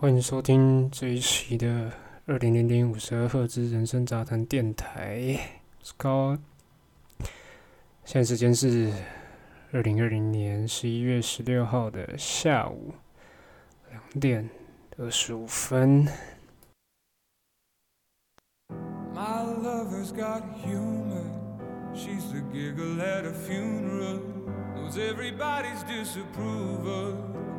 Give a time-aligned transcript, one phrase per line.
[0.00, 1.90] 欢迎收听这一期的
[2.24, 5.36] 二零零零五十二赫兹人生杂谈电台，
[5.80, 6.38] 我是高。
[8.04, 8.92] 现在时间是
[9.72, 12.94] 二零二零年十一月十六号的下午
[13.90, 14.48] 两点
[14.98, 16.06] 二十五分。
[19.12, 21.24] My lover's got humor.
[21.92, 24.20] She's the giggle at a funeral.
[24.76, 27.16] Knows everybody's disapproval.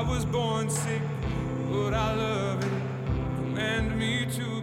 [0.00, 1.02] I was born sick,
[1.70, 2.72] but I love it.
[3.36, 4.59] Command me to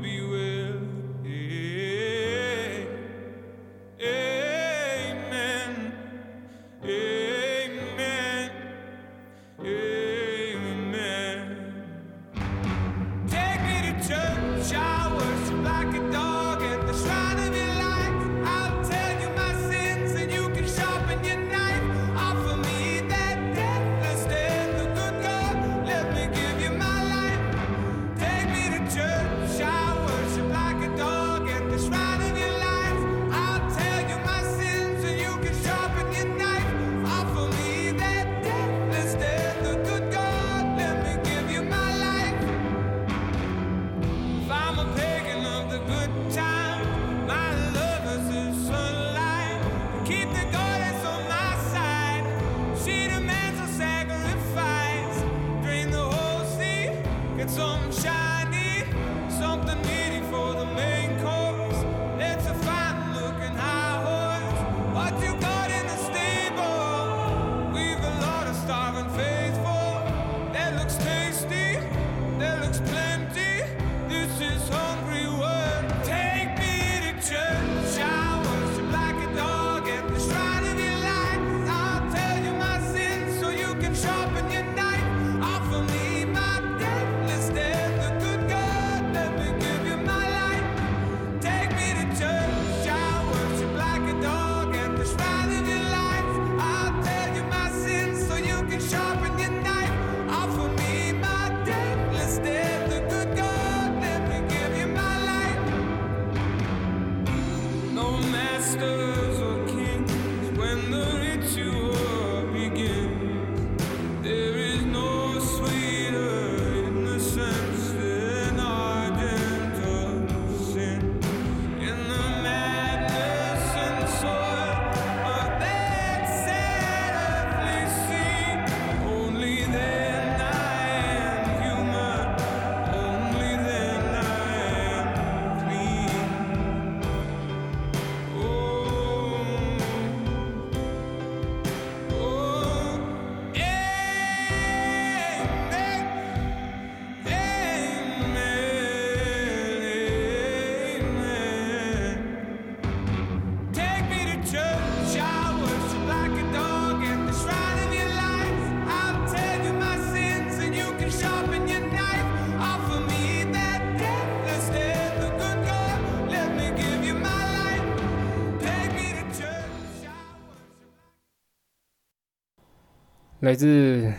[173.47, 174.11] 来自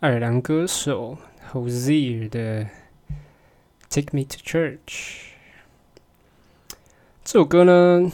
[0.00, 1.18] 爱尔兰歌手
[1.52, 2.64] Hozier 的
[3.90, 4.78] 《Take Me to Church》
[7.22, 8.10] 这首歌呢，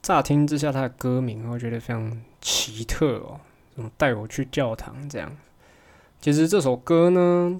[0.00, 3.40] 乍听之下它的歌名，我觉得非常奇特哦，
[3.74, 5.36] 什么带我去教堂这样。
[6.20, 7.58] 其实这首歌呢，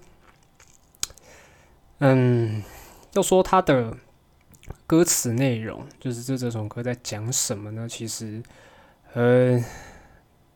[1.98, 2.62] 嗯，
[3.14, 3.96] 要说它的
[4.86, 7.88] 歌词内容，就是这这首歌在讲什么呢？
[7.88, 8.40] 其实，
[9.14, 9.60] 呃，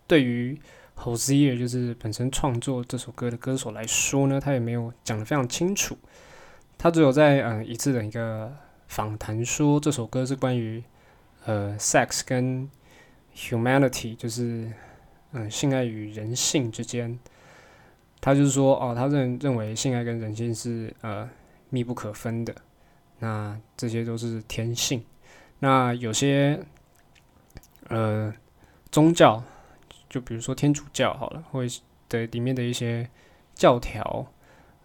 [0.07, 0.57] 对于
[1.01, 5.97] Hozier 就是本身创作这首歌的歌手来说呢，他也没有讲得非常清楚，
[6.77, 8.53] 他只有在嗯、一次的一个
[8.89, 10.83] 访谈说这首歌是关于
[11.45, 12.69] 呃 sex 跟
[13.35, 14.71] humanity，就是
[15.33, 17.17] 嗯、性爱与人性之间，
[18.21, 21.31] 他就是说哦，他认认为性爱跟人性是呃
[21.71, 22.53] 密不可分的，
[23.21, 25.05] 那这些都是天性，
[25.61, 26.61] 那有些
[27.89, 28.35] 呃
[28.91, 29.41] 宗教。
[30.09, 33.09] 就比如说天主教好了，或者的里面的一些
[33.55, 34.27] 教条，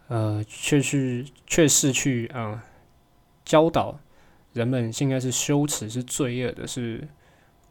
[0.08, 2.64] 呃，却是却是去啊、
[3.46, 4.00] 教导
[4.52, 7.08] 人们现在是羞耻、是罪恶的，是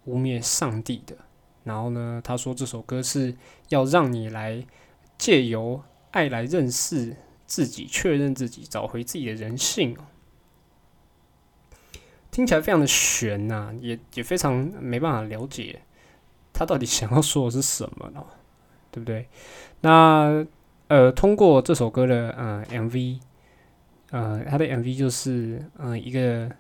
[0.07, 1.17] 污蔑上帝的。
[1.65, 3.35] 然后呢，他说这首歌是
[3.69, 4.65] 要让你来
[5.17, 7.17] 借由爱来认识
[7.47, 9.97] 自己、确认自己、找回自己的人性。
[12.33, 15.83] 听起来非常的悬呐、也也非常没办法了解
[16.53, 18.25] 他到底想要说的是什么呢？
[18.91, 19.27] 对不对？
[19.81, 20.45] 那
[20.89, 23.19] 呃，通过这首歌的呃 MV，
[24.11, 26.51] 呃，他的 MV 就是呃一个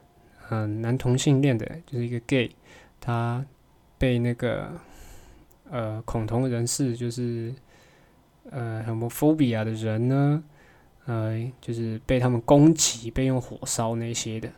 [0.48, 2.50] 呃男同性恋的，就是一个 gay，
[2.98, 3.44] 他
[3.98, 4.72] 被那个
[5.70, 7.54] 呃恐同人士，就是
[8.50, 10.42] 呃 homophobia 的人呢，
[11.04, 14.48] 呃，就是被他们攻击，被用火烧那些的，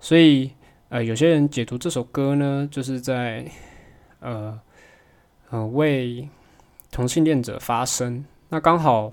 [0.00, 0.50] 所以
[0.88, 3.44] 呃有些人解读这首歌呢，就是在
[4.20, 4.58] 呃
[5.50, 6.28] 呃为
[6.90, 8.24] 同性恋者发声。
[8.48, 9.12] 那刚好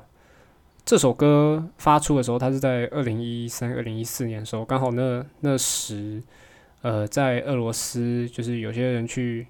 [0.85, 6.23] 这首歌发出的时候，它是在二零一三、二零一四年的时候，刚好那那时，
[6.81, 9.47] 呃，在俄罗斯就是有些人去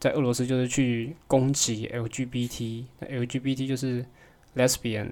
[0.00, 4.04] 在俄罗斯就是去攻击 LGBT，那 LGBT 就是
[4.56, 5.08] lesbian、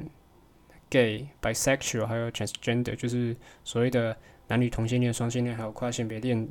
[0.88, 4.16] gay、bisexual 还有 transgender，就是所谓的
[4.48, 6.48] 男女同性恋、双性恋还有跨性别恋、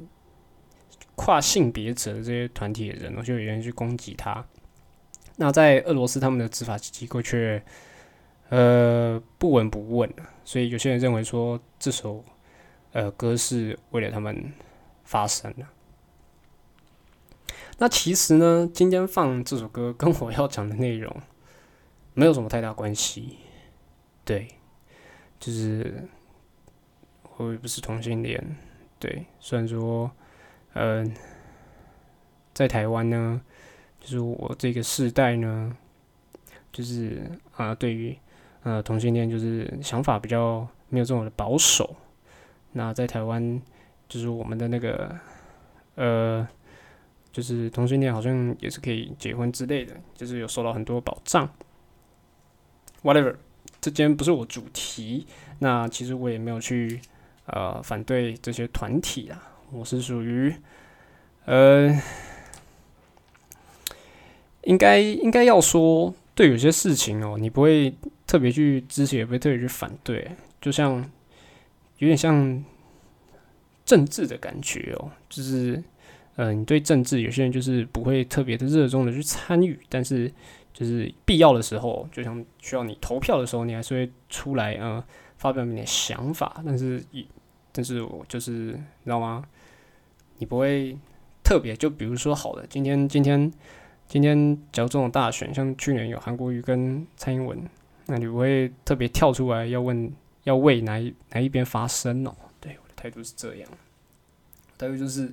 [1.15, 4.45] 跨性别者的这些团体的人，就有人去攻击他。
[5.37, 7.63] 那在俄罗斯，他们的执法机构却
[8.49, 10.11] 呃不闻不问，
[10.43, 12.23] 所以有些人认为说这首
[12.91, 14.51] 呃歌是为了他们
[15.03, 15.65] 发声的。
[17.77, 21.15] 那其实呢，今天放这首歌跟我要讲的内容
[22.13, 23.37] 没有什么太大关系。
[24.25, 24.47] 对，
[25.39, 26.07] 就是
[27.37, 28.57] 我也不是同性恋。
[28.99, 30.11] 对，虽然说，
[30.79, 31.13] 嗯、
[32.53, 33.41] 在台湾呢，
[33.99, 35.75] 就是我这个世代呢，
[36.71, 38.17] 就是啊、对于
[38.63, 41.95] 呃同性恋就是想法比较没有这种的保守。
[42.71, 43.61] 那在台湾，
[44.07, 45.13] 就是我们的那个
[45.95, 46.47] 呃，
[47.31, 51.49] 就是同性恋好像也是可以结婚之类的，就是有受到很多保障。
[53.03, 53.35] Whatever，
[53.81, 55.25] 这间不是我主题。
[55.59, 57.01] 那其实我也没有去
[57.47, 60.53] 呃反对这些团体啦，我是属于
[61.45, 61.99] 呃。
[64.63, 67.91] 应该应该要说，对有些事情哦，你不会
[68.27, 70.97] 特别去支持，也不会特别去反对，就像
[71.97, 72.63] 有点像
[73.83, 75.81] 政治的感觉哦，就是
[76.35, 80.31] 呃，你对政治有些人就是不会特别的热衷的去参与，但是
[80.71, 85.03] 就是必要的时候，就像需要你投票的时候，你还是会出来呃
[85.37, 87.25] 发表你的想法，但是一
[87.71, 89.43] 但是我就是你知道吗？
[90.39, 90.97] 你不会
[91.43, 93.51] 特别就比如说好了，今天今天。
[94.11, 97.61] 今天假如这种大选，像去年有韩国瑜跟蔡英文，
[98.07, 100.11] 那你不会特别跳出来要问
[100.45, 102.35] 要为哪一哪一边发声哦？
[102.59, 103.69] 对，我的态度是这样，
[104.79, 105.31] 态度就是，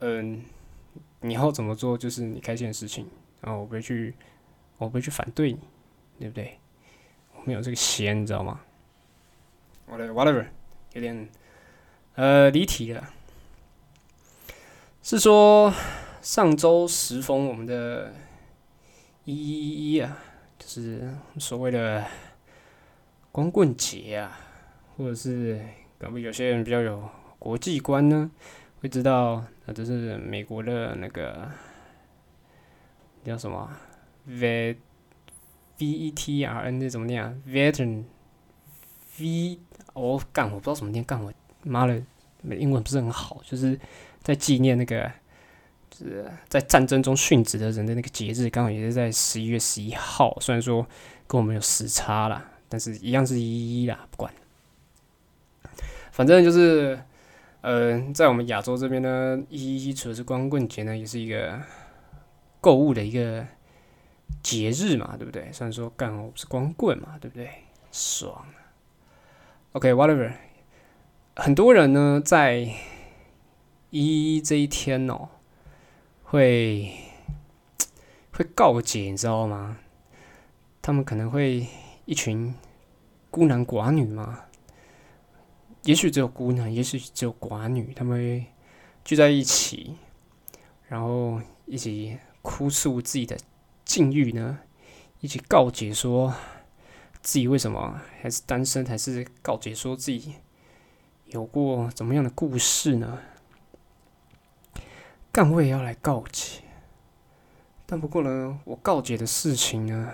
[0.00, 0.42] 嗯，
[1.20, 3.06] 你要怎么做就是你开心的事情，
[3.42, 4.12] 然后我不会去，
[4.78, 5.60] 我不会去反对你，
[6.18, 6.58] 对不对？
[7.36, 8.60] 我没有这个闲，你知道吗
[9.86, 10.44] 我的 whatever，
[10.94, 11.28] 有点
[12.16, 13.08] 呃离题了，
[15.08, 15.72] 是说。
[16.20, 18.12] 上周时逢我们的
[19.24, 20.18] 一一一啊，
[20.58, 22.04] 就是所谓的
[23.30, 24.36] 光棍节啊，
[24.96, 25.58] 或者是
[25.96, 28.30] 搞不有些人比较有国际观呢，
[28.80, 29.34] 会知道
[29.64, 31.48] 啊，这是美国的那个
[33.24, 33.70] 叫什么
[34.26, 34.76] V
[35.78, 38.04] V E T R N 那怎么念啊？Veteran
[39.18, 39.60] V
[39.94, 42.02] 我干我不知道怎么念，干我妈的
[42.42, 43.78] 英文不是很好，就是
[44.28, 45.10] 在纪念那个。
[45.90, 50.38] 是在战争中殉职的人的那个节日，刚好也是在十一月十一号。
[50.38, 50.86] 虽然说
[51.26, 54.32] 跟我们有时差啦，但是一样是一一啦，不管。
[56.12, 57.00] 反正就是，
[57.62, 61.60] 呃，在我们亚洲这边呢，一一除了是光棍节呢，也是一个
[62.60, 63.44] 购物的一个
[64.40, 65.50] 节日嘛，对不对？
[65.52, 67.50] 虽然说干我不是光棍嘛，对不对？
[67.90, 68.46] 爽。
[69.72, 70.32] OK，whatever。
[71.34, 72.68] 很多人呢，在
[73.90, 75.28] 一一这一天哦。
[76.22, 76.94] 会
[78.32, 79.78] 会告解，你知道吗？
[80.82, 81.66] 他们可能会
[82.04, 82.54] 一群
[83.30, 84.44] 孤男寡女嘛，
[85.84, 88.46] 也许只有孤男，也许只有寡女，他们会
[89.04, 89.96] 聚在一起，
[90.86, 93.38] 然后一起哭诉自己的
[93.84, 94.58] 境遇呢，
[95.20, 96.34] 一起告解说
[97.22, 100.34] 自己为什么还是单身，还是告解说自己
[101.26, 103.18] 有过怎么样的故事呢？
[105.30, 106.62] 但我也要来告解，
[107.86, 110.12] 但不过呢，我告解的事情呢，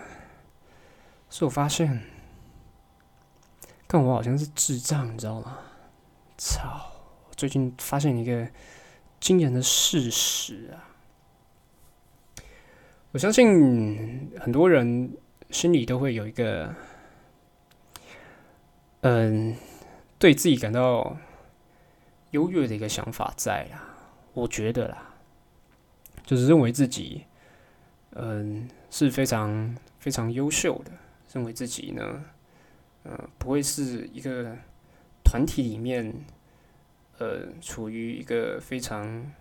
[1.30, 2.02] 是我发现
[3.86, 5.58] 但我好像是智障，你知道吗？
[6.36, 6.90] 操！
[7.28, 8.48] 我最近发现一个
[9.20, 10.82] 惊人的事实啊！
[13.12, 15.16] 我相信很多人
[15.50, 16.74] 心里都会有一个，
[19.02, 19.56] 嗯，
[20.18, 21.16] 对自己感到
[22.32, 23.93] 优越的一个想法在啦。
[24.34, 25.14] 我觉得啦，
[26.26, 27.24] 就是认为自己，
[28.10, 30.90] 嗯，是非常非常优秀的，
[31.32, 32.24] 认为自己呢，
[33.04, 34.54] 呃，不会是一个
[35.24, 36.12] 团体里面，
[37.18, 39.32] 呃，处于一个非常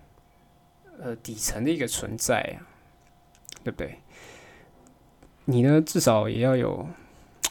[0.99, 2.69] 呃底层的一个存在啊。
[3.63, 3.99] 对不对？
[5.45, 6.85] 你呢，至少也要有，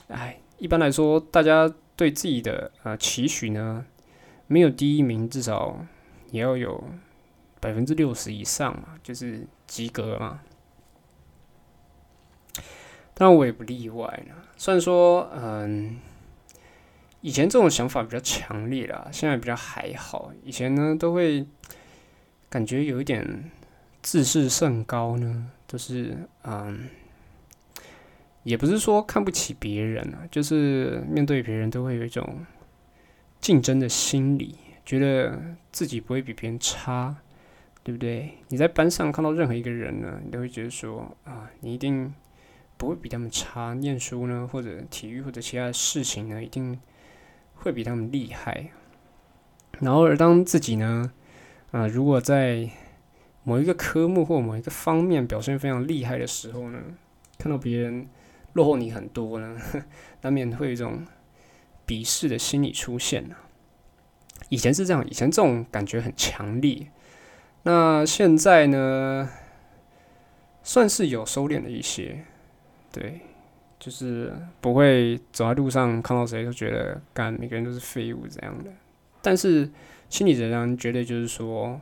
[0.08, 3.86] 哎，一般来说，大家对自己的呃期许呢，
[4.46, 5.86] 没有第一名，至少
[6.30, 6.84] 也要有
[7.62, 10.40] 百分之六十以上嘛，就是及格嘛。
[13.14, 14.34] 当然，我也不例外呢。
[14.56, 16.00] 虽然说，嗯，
[17.20, 20.32] 以前这种想法比较强烈啦，现在比较还好。
[20.42, 21.46] 以前呢，都会
[22.50, 23.48] 感觉有一点
[24.02, 25.52] 自视甚高呢。
[25.68, 26.88] 就是嗯，
[28.42, 32.44] 也不是说看不起别人啊，就是面对别人都会有一种
[33.40, 35.40] 竞争的心理，觉得
[35.70, 37.14] 自己不会比别人差，
[37.84, 38.38] 对不对？
[38.48, 42.14] 你在班上看到任何一个人呢，你都会觉得说啊，你一定
[42.76, 46.78] 不会比他们差，念书呢，或者体育或者其他的事情呢，一定
[47.54, 48.70] 会比他们厉害。
[49.80, 51.12] 然后而当自己呢，
[51.72, 52.70] 啊，如果在
[53.42, 56.78] 某一个科目或某一个方面表现非常厉害的时候呢，
[57.38, 58.06] 看到别人
[58.52, 59.56] 落后你很多呢，
[60.22, 61.04] 难免会有一种
[61.84, 63.34] 鄙视的心理出现呢。
[64.50, 66.86] 以前是这样，以前这种感觉很强烈。
[67.62, 69.28] 那现在呢，
[70.62, 72.24] 算是有收敛了一些，
[72.90, 73.20] 对，
[73.78, 78.70] 就是不会走在路上看到谁都觉得干每个人都是废物这样的。
[79.20, 79.70] 但是
[80.08, 81.80] 心理仍然绝对就是说。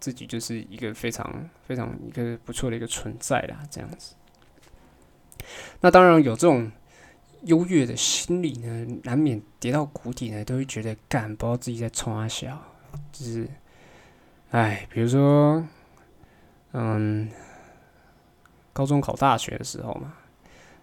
[0.00, 4.14] 自己就是一个非常非常一个不错的一个存在啦，这样子。
[5.80, 6.70] 那当然有这种
[7.42, 12.62] 优越的心理呢，难免跌到谷底呢，都会觉得干不知道自己在冲啊笑，
[13.10, 13.48] 就是，
[14.50, 15.64] 哎，比如说，
[16.72, 17.28] 嗯，
[18.72, 20.14] 高中考大学的时候嘛，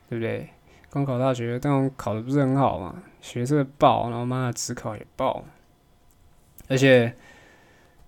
[0.10, 0.50] 对不对？
[0.90, 5.44] 刚考大学，但我考的不是很好嘛，学测爆，然后妈的职考也爆，
[6.68, 7.14] 而且，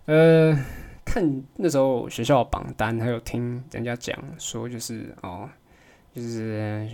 [0.06, 0.58] 呃。
[1.10, 5.50] 看那时候学校榜单，还有听人家讲说，就是哦，
[6.14, 6.86] 就是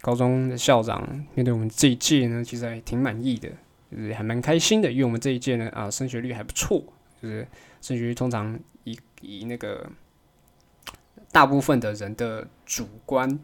[0.00, 1.02] 高中的校长
[1.34, 3.48] 面对我们这一届呢，其实还挺满意的，
[3.90, 6.80] 就是还蛮开心的，因为我们这一届呢啊升学率还不错，
[7.20, 7.44] 就是
[7.86, 9.88] 升学率通常以以那个
[11.30, 13.38] 大部分的人的主观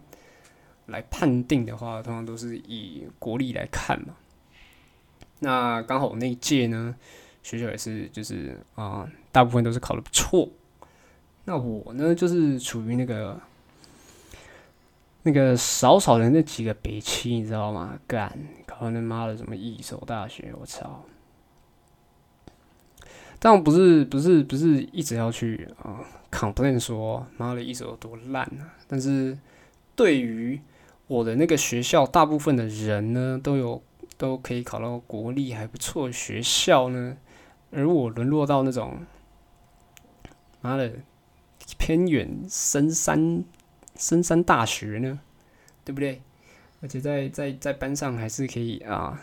[0.86, 4.16] 来判定的话，通常都是以国力来看嘛。
[5.38, 6.96] 那刚好那一届呢，
[7.44, 9.08] 学校也是就是啊。
[9.30, 10.46] 大部分都是考的不错，
[11.46, 13.40] 那我呢，就是处于那个
[15.22, 17.98] 那个少少的那几个北七，你知道吗？
[18.06, 21.02] 干，考他妈的什么一所大学，我操！
[23.44, 25.98] 但我不是不是不是一直要去啊
[26.30, 28.70] ，complain 说妈的一手有多烂啊！
[28.86, 29.36] 但是
[29.96, 30.60] 对于
[31.08, 33.82] 我的那个学校，大部分的人呢，都有
[34.16, 37.16] 都可以考到国立还不错学校呢，
[37.72, 39.00] 而我沦落到那种。
[40.60, 40.92] 妈的，
[41.76, 43.42] 偏远深山
[43.96, 45.18] 深山大学呢，
[45.84, 46.22] 对不对？
[46.80, 49.20] 而且在在在班上还是可以啊，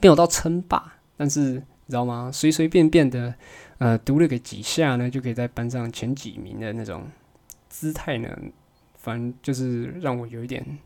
[0.00, 2.30] 没有到称霸，但是你知道吗？
[2.30, 3.34] 随随便便的
[3.78, 7.08] 呃读了个几下呢，就可以在班上前几名的那种
[7.70, 8.28] 姿态呢，
[8.98, 10.78] 反正就是让我有一点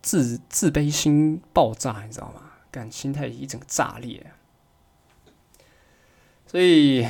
[0.00, 2.52] 自自卑心爆炸，你知道吗？
[2.70, 4.24] 感心态一整个炸裂。
[6.46, 7.04] 所以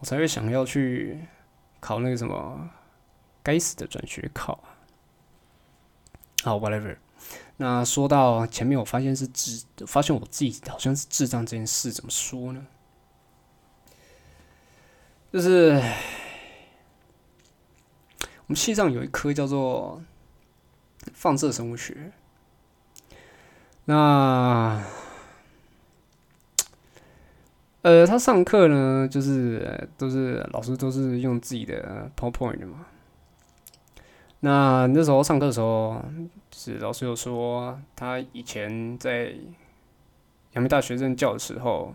[0.00, 1.20] 我才会想要去
[1.78, 2.68] 考那个什么
[3.40, 4.74] 该死的转学考啊
[6.42, 6.96] 好，whatever。
[7.58, 12.66] 那说到前面，我发现是智，发现我自己好像是智障这件事，怎么说呢？
[15.32, 15.72] 就是
[18.46, 20.02] 我们系上有一科叫做
[21.12, 22.12] 放射生物学，
[23.84, 24.82] 那。
[27.82, 32.86] 呃，他上课呢，就是都是老师都是用自己的 PowerPoint 嘛。
[34.40, 36.04] 那那时候上课的时候，
[36.60, 39.32] 是老师有说，他以前在
[40.54, 41.94] 阳明大学任教的时候，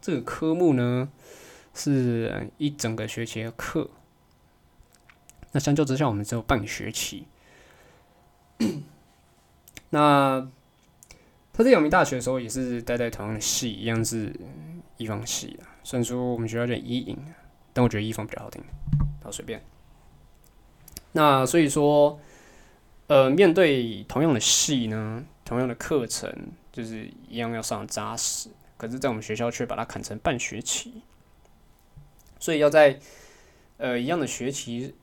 [0.00, 1.10] 这个科目呢
[1.74, 3.90] 是一整个学期的课。
[5.52, 7.26] 那相较之下，我们只有半个学期。
[9.90, 10.48] 那
[11.52, 14.34] 他在阳明大学的时候也是待在同样的系，一样是
[14.96, 15.76] 一方系啊。
[15.84, 17.18] 虽然说我们学校叫医影，
[17.74, 18.64] 但我觉得一方比较好听，
[19.22, 19.62] 好随便。
[21.12, 22.18] 那所以说，
[23.08, 26.30] 呃，面对同样的戏呢，同样的课程，
[26.70, 28.50] 就是一样要上扎实。
[28.76, 31.02] 可是，在我们学校却把它砍成半学期，
[32.38, 33.00] 所以要在
[33.78, 34.94] 呃一样的学期，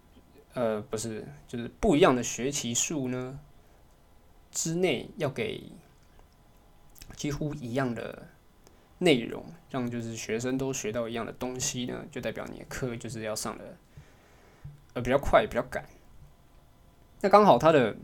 [0.54, 3.40] 呃，不是，就是不一样的学期数呢
[4.52, 5.64] 之内，要给
[7.16, 8.28] 几乎一样的
[9.00, 13.76] 内容，让就是学生都学到一样的东西呢，就代表你的课就是要上的
[14.94, 15.84] 呃比较快，比较赶。
[17.25, 17.96] 那刚好他的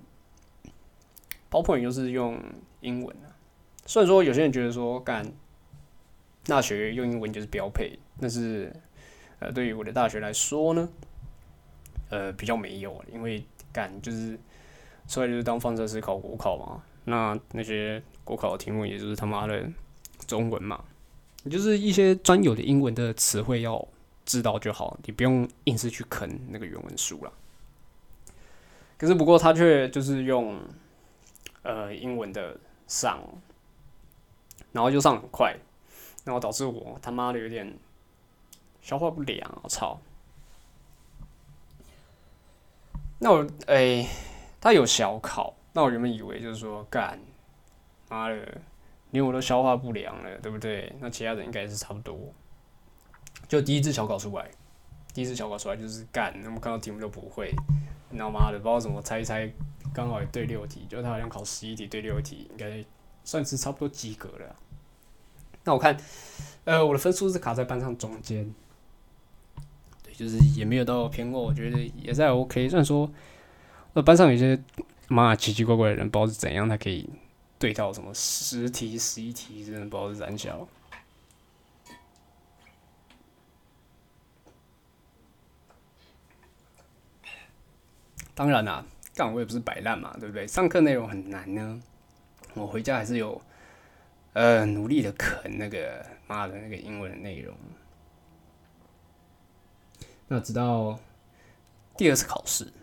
[1.52, 2.42] PowerPoint 又是用
[2.80, 3.30] 英文啊，
[3.86, 5.24] 虽然说有些人觉得说干
[6.44, 8.76] 大学用英文就是标配，但是
[9.38, 10.90] 呃对于我的大学来说呢，
[12.10, 14.36] 呃比较没有，因为干就是
[15.08, 19.70] 出来就是当放射师考国考嘛，那那些国考的题目也就是他妈的
[20.26, 20.84] 中文嘛，
[21.44, 23.88] 你就是一些专有的英文的词汇要
[24.26, 27.32] 知道就好，你不用硬是去啃那个原文书了。
[29.02, 30.62] 可是不过他却就是用
[31.64, 32.56] 呃英文的
[32.86, 33.20] 上，
[34.72, 35.58] 然后就上很快，
[36.24, 37.76] 然后导致我他妈的有点
[38.80, 40.00] 消化不良，我操！
[43.18, 44.08] 那我哎、
[44.60, 47.20] 他有小考，那我原本以为就是说干
[48.08, 48.62] 妈的，
[49.10, 50.96] 连我都消化不良了，对不对？
[51.00, 52.32] 那其他人应该是差不多。
[53.48, 54.52] 就第一次小考出来，
[55.12, 57.52] 第一次小考出来就是干，那么看到题目都不会，
[58.12, 58.60] 你知道吗的？
[58.60, 59.52] 不知道怎么猜一猜，
[59.94, 62.84] 刚好也对六题，就他好像考十一题对六题，应该
[63.24, 64.56] 算是差不多及格了。
[65.64, 65.96] 那我看，
[66.66, 68.54] 呃，我的分数是卡在班上中间，
[70.04, 72.68] 对，就是也没有到偏过，我觉得也在 OK。
[72.68, 73.10] 虽然说，
[73.94, 74.62] 呃，班上有些
[75.08, 77.10] 妈奇奇怪怪的人，不知道是怎样，他可以
[77.58, 80.68] 对到什么十题、十一题，真的不知道是胆小。
[88.42, 90.48] 当然啦、干我也不是摆烂嘛，对不对？
[90.48, 91.80] 上课内容很难呢，
[92.56, 93.40] 我回家还是有
[94.34, 97.56] 呃努力的啃那个妈的那个英文的内容。
[100.28, 100.98] 那直到
[101.96, 102.74] 第二次考试，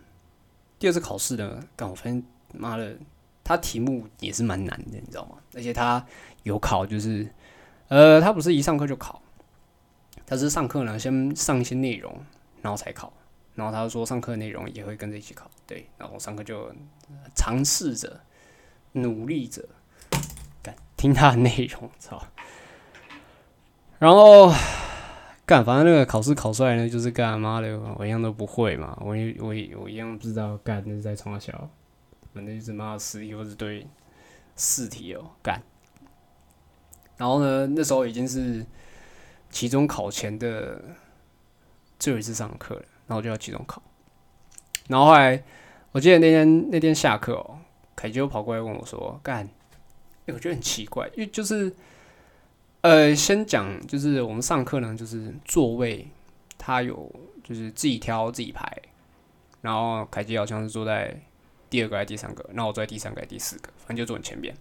[0.78, 2.22] 第二次考试呢，干我发现
[2.54, 2.96] 妈的，
[3.42, 5.38] 他题目也是蛮难的，你知道吗？
[5.56, 6.06] 而且他
[6.44, 7.28] 有考，就是
[7.88, 9.20] 呃，他不是一上课就考，
[10.24, 12.16] 他是上课呢先上一些内容，
[12.62, 13.12] 然后才考。
[13.58, 16.72] 然后他说上课内容也会跟着一起考，对，然后我上课就
[17.34, 18.20] 尝试着、
[18.92, 19.68] 努力着，
[20.62, 22.22] 干听他的内容，操。
[23.98, 24.48] 然后
[25.44, 31.68] 干，反正那个考试考出来呢，就是干妈的，我一样都不会嘛，我一我一我一样不知道干那是在冲小，
[32.32, 33.84] 反正就是妈的十题或是对
[34.54, 35.60] 试题哦，干。
[37.16, 38.64] 然后呢，那时候已经是
[39.50, 40.80] 期中考前的
[41.98, 42.82] 最后一次上课了。
[43.08, 43.82] 然后就要期中考，
[44.86, 45.42] 然后后来
[45.92, 47.58] 我记得那天那天下课哦，
[47.96, 49.48] 凯基就跑过来问我说：“干，
[50.26, 51.74] 欸我觉得很奇怪，因为就是
[52.82, 56.06] 呃，先讲就是我们上课呢，就是座位
[56.58, 57.10] 他有
[57.42, 58.70] 就是自己挑自己排，
[59.62, 61.18] 然后凯基好像是坐在
[61.70, 64.54] 第二个还是第三个，然后我坐在第三个还是第四个，反正就坐很前边。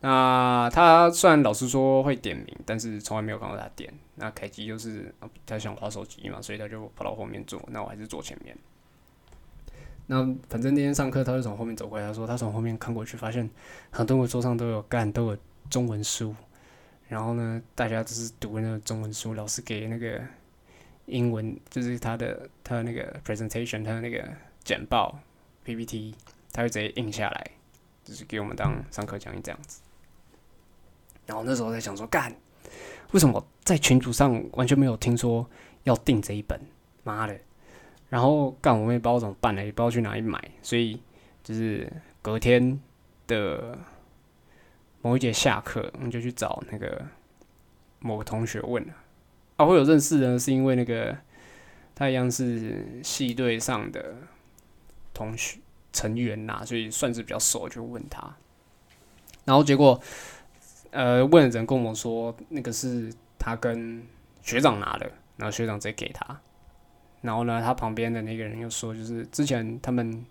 [0.00, 3.92] 那他虽然老师说会点名，但是从来没有看到他点。
[4.16, 5.12] 那凯基就是
[5.44, 7.62] 他想划手机嘛，所以他就跑到后面坐。
[7.70, 8.56] 那我还是坐前面。
[10.06, 13.50] 那反正那天上课，他就从后面走过来，他说他从后面看过去，发现
[13.90, 16.34] 很多个桌上都有干，都有中文书。
[17.08, 20.20] 然后呢，大家只是读那个中文书，老师给那个
[21.06, 24.28] 英文，就是他的他的那个 presentation，他的那个
[24.62, 25.18] 简报
[25.64, 26.14] PPT，
[26.52, 27.50] 他会直接印下来，
[28.04, 29.80] 就是给我们当上课讲义这样子。
[31.26, 32.32] 然后那时候在想说，干，
[33.10, 35.44] 为什么在群组上完全没有听说
[35.82, 36.60] 要订这一本？
[37.02, 37.36] 妈的！
[38.08, 41.02] 然后干，我也不知道怎么办呢，也不知道去哪里买，所以
[41.42, 42.80] 就是隔天
[43.26, 43.76] 的
[45.02, 47.04] 某一节下课，我们就去找那个
[47.98, 48.94] 某个同学问了。
[49.56, 51.16] 啊，会有认识呢，是因为那个
[51.94, 54.14] 他一样是系队上的
[55.12, 55.58] 同学
[55.92, 58.36] 成员呐、所以算是比较熟，就问他。
[59.44, 60.00] 然后结果。
[60.96, 64.02] 呃，问的人跟我说，那个是他跟
[64.40, 65.06] 学长拿的，
[65.36, 66.40] 然后学长直接给他。
[67.20, 70.24] 然后呢，他旁边的那个人又说，就是之前他们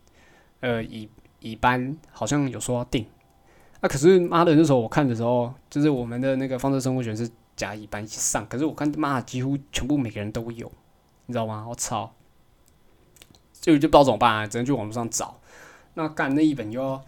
[0.62, 1.08] 呃乙
[1.40, 3.06] 乙班好像有说要订，
[3.80, 10.72] 啊，可是妈的那时候我看的时候，就是我们的那个放射生物学是甲乙班一起上，可是我看他妈几乎全部每个人都有，
[11.28, 11.64] 你知道吗？
[11.70, 12.12] 我操，
[13.54, 15.40] 所以就不知道怎么办、啊，只能去网络上找。
[15.94, 17.06] 那干那一本又要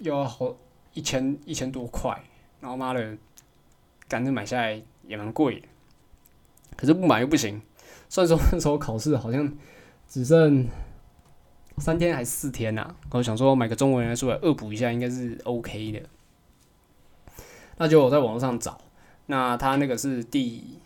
[0.00, 0.54] 又要好
[0.92, 2.22] 一千一千多块，
[2.60, 3.16] 然后妈的，
[4.08, 5.68] 赶着买下来也蛮贵的，
[6.76, 7.60] 可是不买又不行。
[8.08, 9.52] 虽然说 那时候考试好像
[10.08, 10.66] 只剩
[11.78, 16.02] 三天还是四天呐、啊，我想说买个中文来书来恶补一下，应该是 OK 的。
[17.78, 18.80] 那就我在网络上找，
[19.26, 20.78] 那它那个是第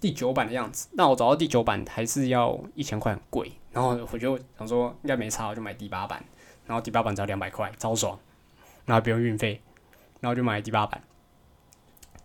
[0.00, 0.88] 第九版的样子。
[0.94, 3.52] 那我找到第九版还是要一千块，很贵。
[3.70, 6.24] 然后我就想说应该没差，我就买第八版。
[6.66, 8.18] 然后第八版只要两百块，超爽，
[8.84, 9.60] 然后不用运费，
[10.22, 11.02] 然后就买第八版。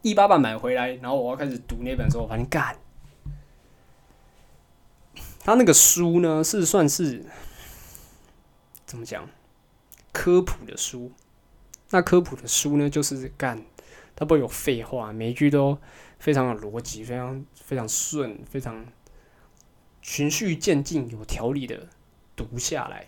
[0.01, 2.77] 第八版买回来，然后我要开始读那本的时候，我发现干，
[5.41, 7.25] 他那个书呢是算是
[8.85, 9.29] 怎么讲
[10.13, 11.11] 科普的书。
[11.89, 13.65] 那科普的书呢，就是干，
[14.15, 15.77] 它不会有废话，每一句都
[16.19, 18.85] 非常有逻辑，非常非常顺，非常
[20.01, 21.87] 循序渐进、有条理的
[22.35, 23.07] 读下来。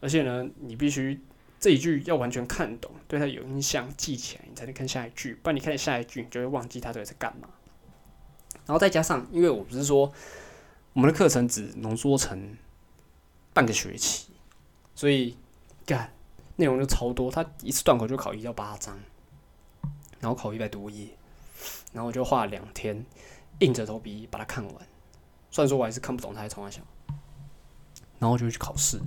[0.00, 1.20] 而且呢，你必须
[1.60, 5.34] 这一句要完全看懂，对它有印象，记起来，你才能看下一句。
[5.34, 7.48] 不然你看下一句，你就会忘记它到底在干嘛。
[8.66, 10.12] 然后再加上，因为我不是说
[10.92, 12.56] 我们的课程只浓缩成
[13.52, 14.32] 半个学期，
[14.94, 15.36] 所以
[15.84, 16.12] 干
[16.56, 17.30] 内容就超多。
[17.30, 18.96] 它一次断口就考一到八章，
[20.20, 21.08] 然后考一百多页，
[21.92, 23.04] 然后我就花了两天，
[23.58, 24.74] 硬着头皮把它看完。
[25.50, 26.84] 虽然说我还是看不懂它在从哪想，
[28.20, 29.00] 然后就去考试。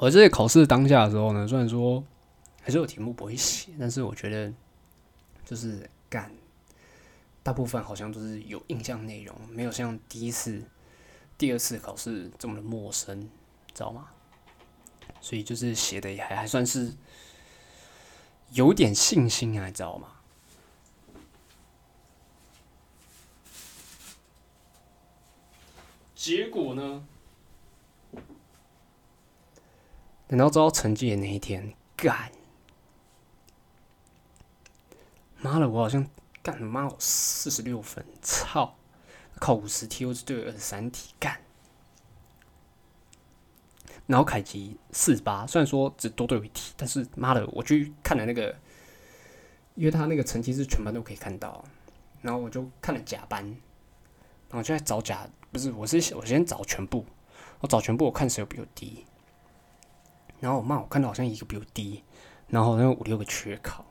[0.00, 2.02] 我在考试当下的时候呢，虽然说
[2.62, 4.52] 还是有题目不会写，但是我觉得
[5.44, 6.32] 就是干，
[7.42, 10.62] 大部分好像都是有印象内容，没有像第一次、
[11.36, 13.22] 第二次考试这么的陌生，
[13.74, 14.06] 知道吗？
[15.20, 16.94] 所以就是写的也还还算是
[18.52, 20.12] 有点信心啊，你知道吗？
[26.14, 27.04] 结果呢？
[30.28, 32.30] 等到知道成绩的那一天，干，
[35.40, 36.06] 妈的，我好像
[36.42, 38.76] 干他妈我四十六分，操！
[39.40, 41.40] 考五十题，我只对了二十三题，干。
[44.06, 48.54] 然后凯吉四十八，虽然说只多对一题，但是妈的，我去看了那个，
[49.76, 51.64] 因为他那个成绩是全班都可以看到，
[52.20, 53.44] 然后我就看了甲班，
[54.50, 57.06] 然后就在找甲，不是，我是我先找全部，
[57.60, 59.06] 我找全部，我看谁有比我低。
[60.40, 62.02] 然后我妈，我看到好像一个比我低，
[62.46, 63.84] 然后好像五六个缺考，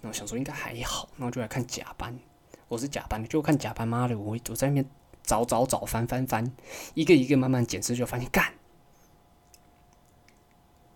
[0.00, 2.18] 然后想说应该还好，然后就来看甲班，
[2.68, 4.84] 我是甲班的，就看甲班，妈的，我我在那边
[5.22, 6.52] 找找找翻翻翻，
[6.94, 8.54] 一个一个慢慢检视，就发现干，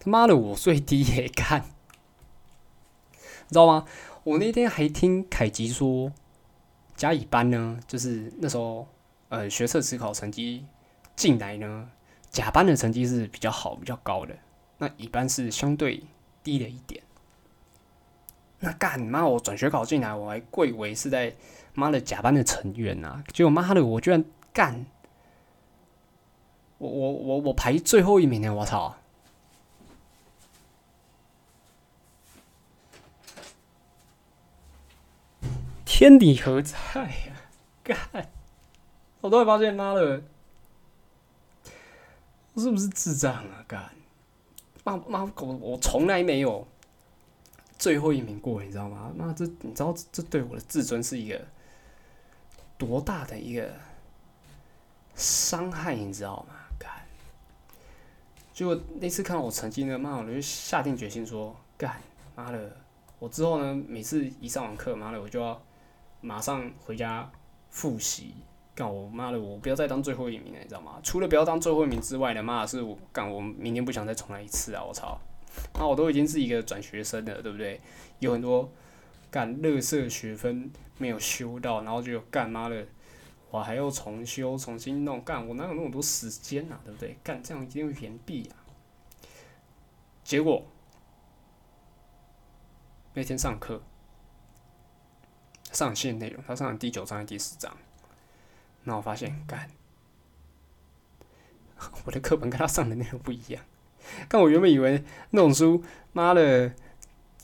[0.01, 1.65] 他妈的我最低也干，
[3.13, 3.87] 你知道吗？
[4.25, 6.13] 我那天还听凯吉说，
[6.97, 8.89] 甲乙班呢，就是那时候
[9.29, 10.67] 呃学测职考成绩
[11.15, 11.91] 进来呢。
[12.31, 14.37] 甲班的成绩是比较好、比较高的，
[14.79, 16.03] 那乙班是相对
[16.43, 17.03] 低了一点。
[18.61, 21.35] 那干妈，我转学考进来，我还贵为是在
[21.75, 24.85] 妈的甲班的成员呐、啊，结果妈的我居然干，
[26.79, 28.53] 我我我我排最后一名呢！
[28.53, 28.97] 我操！
[35.85, 37.33] 天理何在呀、
[37.83, 37.99] 干！
[39.21, 40.23] 我都会发现，妈的！
[42.59, 43.65] 是不是智障啊？
[43.67, 43.91] 干
[44.85, 46.67] 妈妈狗，我从来没有
[47.79, 49.13] 最后一名过，你知道吗？
[49.17, 51.41] 那这你知道这对我的自尊是一个
[52.79, 53.71] 多大的一个
[55.15, 56.55] 伤害，你知道吗？
[56.79, 56.91] 干，
[58.55, 62.01] 结果那次看到我成绩呢，妈，我就下定决心说，干
[62.35, 62.77] 妈的，
[63.19, 65.61] 我之后呢，每次一上完课，妈的，我就要
[66.21, 67.31] 马上回家
[67.71, 68.35] 复习。
[68.79, 69.41] 干我妈的！
[69.41, 71.01] 我不要再当最后一名了，你知道吗？
[71.03, 74.85] 除了不要当最后一名之外呢，妈的是我干我明天不想再重来一次啊！
[74.85, 75.21] 我操！
[75.75, 77.81] 那我都已经是一个转学生了，对不对？
[78.21, 78.71] 有很多
[79.33, 82.87] 干乐色学分没有修到，然后就干妈的，
[83.51, 86.79] 我还要重修、重新弄，干我哪有那么多时间啊？
[86.85, 87.19] 对不对？
[87.25, 88.63] 干这样一定会延毕啊！
[90.23, 90.65] 结果
[93.13, 93.83] 那天上课
[95.73, 97.77] 上线内容，他上了第九章、第十章。
[98.89, 99.69] 那我发现，干，
[102.07, 103.63] 我的课本跟他上的内容不一样。
[104.31, 106.73] 但我原本以为那种书，妈的，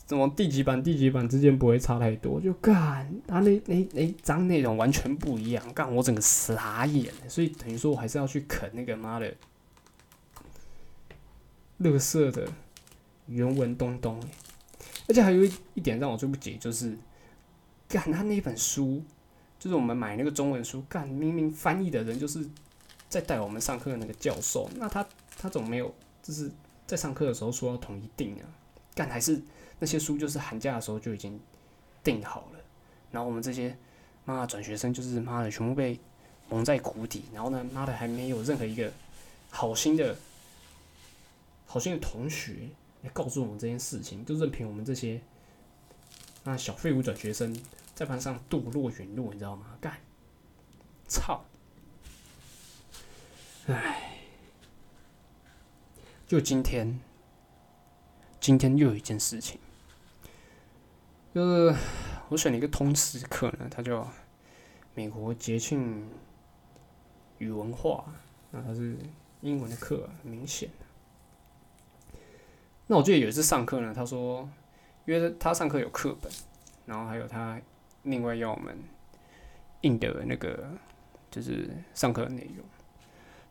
[0.06, 7.28] 怎么第几版、第几版之间不会差太多，就干，他那那那章内容完全不一样，干我整个傻眼了。
[7.28, 9.34] 所以等于说我还是要去啃那个妈的，
[11.76, 12.48] 乐色的
[13.26, 14.18] 原文东东。
[15.06, 16.96] 而且还有一一点让我最不解，就是
[17.86, 19.02] 干他那本书。
[19.64, 22.46] 就是我们买那个中文书，干明明翻译的人就是
[23.08, 25.06] 在带我们上课的那个教授，那他
[25.38, 26.50] 他怎么没有就是
[26.86, 28.44] 在上课的时候说要统一订啊？
[28.94, 29.40] 干还是
[29.78, 31.40] 那些书就是寒假的时候就已经
[32.02, 32.60] 订好了，
[33.10, 33.74] 然后我们这些
[34.26, 35.98] 妈的转学生就是妈的全部被
[36.50, 38.92] 蒙在鼓底，然后呢妈的还没有任何一个
[39.48, 40.14] 好心的
[41.64, 42.68] 好心的同学
[43.00, 45.18] 来告诉我们这件事情，就任凭我们这些
[46.42, 47.58] 那小废物转学生
[47.94, 49.78] 在班上堕落陨落，你知道吗？
[49.80, 49.96] 干，
[51.06, 51.44] 操！
[53.66, 54.18] 唉，
[56.26, 57.00] 就今天，
[58.40, 59.60] 今天又有一件事情，
[61.32, 61.74] 就是
[62.28, 64.10] 我选了一个通识课呢，它叫
[64.94, 66.08] 美国节庆
[67.38, 68.04] 与文化，
[68.50, 68.98] 那它是
[69.40, 70.68] 英文的课，很明显。
[72.86, 74.48] 那我记得有一次上课呢，他说，
[75.06, 76.30] 因为他上课有课本，
[76.84, 77.58] 然后还有他
[78.04, 78.74] 另外要我们
[79.82, 80.70] 印的那个
[81.30, 82.64] 就是上课的内容。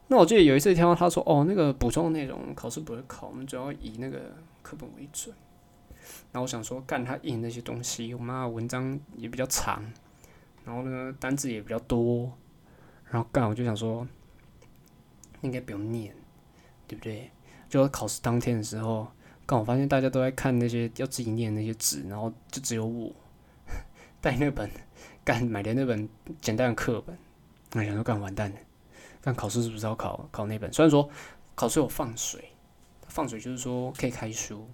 [0.07, 4.19] 那我记得有一次听到他说，哦，那个补充的内容考试不会考，我们主要以那个
[4.61, 5.35] 课本为准。
[6.31, 9.83] 然后我想说，干他印那些东西，我妈文章也比较长，
[10.65, 12.31] 然后呢单字也比较多，
[13.09, 14.07] 然后干我就想说，
[15.41, 16.15] 应该不用念，
[16.87, 17.31] 对不对？
[17.69, 19.07] 就考试当天的时候。
[19.45, 23.13] 刚我发现大家都在看那些要自己念那些纸，然后就只有我
[24.23, 24.71] 带那本
[25.25, 26.07] 干买的那本
[26.39, 27.17] 简单的课本，
[27.73, 28.57] 那想说干完蛋了，
[29.21, 30.71] 干考试是不是要考考那本？
[30.71, 31.09] 虽然说
[31.55, 32.41] 考试有放水，
[33.09, 34.65] 放水就是说可以开书，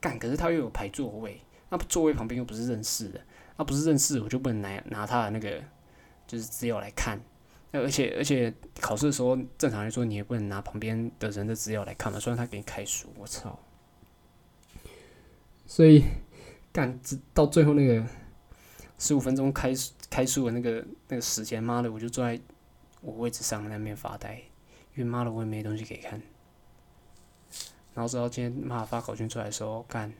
[0.00, 3.20] 干可是他又有排座位，那座位旁边又不是认识的，
[3.58, 5.62] 那不是认识我就不能拿拿他的那个
[6.26, 7.20] 就是资料来看，
[7.72, 13.58] 那而且而且考试的时候正常来说你也不能拿旁边的人的资料来看嘛，虽然他给你开书，我操！
[15.66, 16.02] 所以，
[16.72, 18.06] 干直到最后那个
[18.98, 19.72] 十五分钟开
[20.08, 22.40] 开书的那个那个时间，妈的，我就坐在
[23.00, 24.36] 我位置上那边发呆，
[24.94, 26.20] 因为妈的我也没东西可以看。
[27.94, 30.12] 然后直到今天妈发考卷出来的时候，干，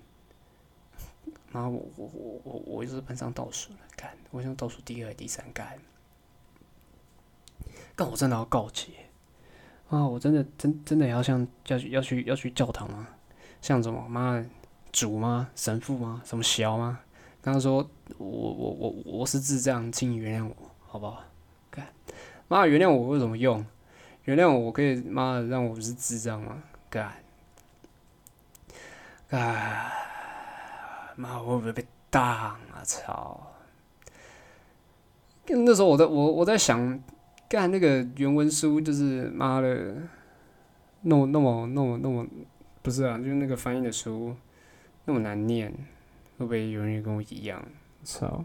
[1.53, 5.79] 妈我我我我我又是班上倒数了，干，我像倒数第二第三干，
[7.95, 8.95] 干我真的要告急
[9.89, 10.07] 啊！
[10.07, 13.09] 我真的真真的要像要去要去要去教堂吗？
[13.63, 14.47] 像什么妈的？
[14.93, 15.51] 主吗？
[15.55, 16.23] 神父吗？
[16.25, 17.01] 什么小吗？
[17.53, 17.77] 他说
[18.19, 20.55] 我我我我是智障，请你原谅我，
[20.87, 21.23] 好不好？
[21.71, 21.87] 干
[22.49, 23.65] 妈原谅我有什么用？
[24.25, 26.63] 原谅我，可以妈的让我不是智障吗？
[26.91, 27.13] 干
[29.29, 29.91] 干
[31.15, 32.83] 妈我会不会被当啊？
[32.83, 33.53] 操！
[35.47, 37.01] 那时候我在我我在想，
[37.49, 39.95] 干那个原文书就是妈的，
[41.03, 42.27] 那么那么那么那么
[42.83, 44.35] 不是啊，就是那个翻译的书。
[45.05, 45.73] 那么难念，
[46.39, 47.65] 会不会有人跟我一样？
[48.05, 48.45] 操！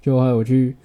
[0.00, 0.76] 就后来我去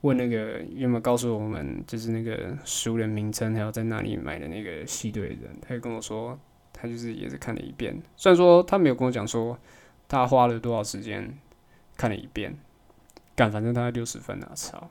[0.00, 6.38] 问那个有没有告诉我们，就是那个书人名称，还有在哪里买的那个系队人，他就跟我说，
[6.72, 7.96] 他就是也是看了一遍。
[8.16, 9.56] 虽然说他没有跟我讲说
[10.08, 11.32] 他花了多少时间
[11.96, 12.56] 看了一遍，
[13.34, 14.52] 干反正大概六十分啊！
[14.54, 14.90] 操！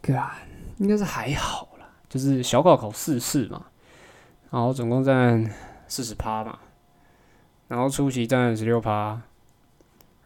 [0.00, 0.30] 干
[0.78, 3.66] 应该是还好啦，就是小考考四次嘛，
[4.50, 5.44] 然后总共占
[5.88, 6.60] 四十趴嘛。
[7.68, 9.20] 然后初期占十六趴，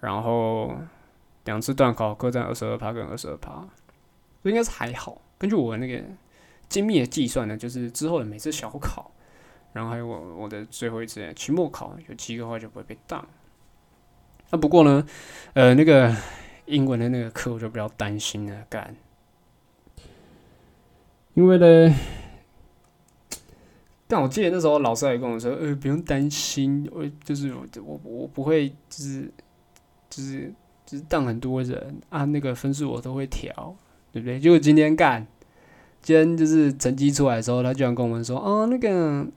[0.01, 0.77] 然后
[1.45, 3.67] 两次段考各占二十二趴跟二十二趴，
[4.43, 5.21] 应该是还好。
[5.39, 6.05] 根据我那个
[6.69, 9.11] 精密的计算呢，就是之后的每次小考，
[9.73, 13.27] 然后还有我我的最后一次期末考，有七个话就不会被当。
[14.51, 15.07] 那不过呢，
[15.55, 16.15] 呃，那个
[16.67, 18.95] 英文的那个课我就比较担心了，干，
[21.35, 21.95] 因为呢。
[24.11, 29.31] 但我记得那时候老师还跟我说：“呃，不用担心，我就是我我我不会就是
[30.11, 30.53] 就是
[30.85, 33.77] 就是当很多人啊，那个分数我都会调，
[34.13, 34.41] 对不对？
[34.41, 35.25] 结果今天干。”
[36.03, 38.89] 今天就是成绩出来的时候，他居然跟我们说：“哦，那个，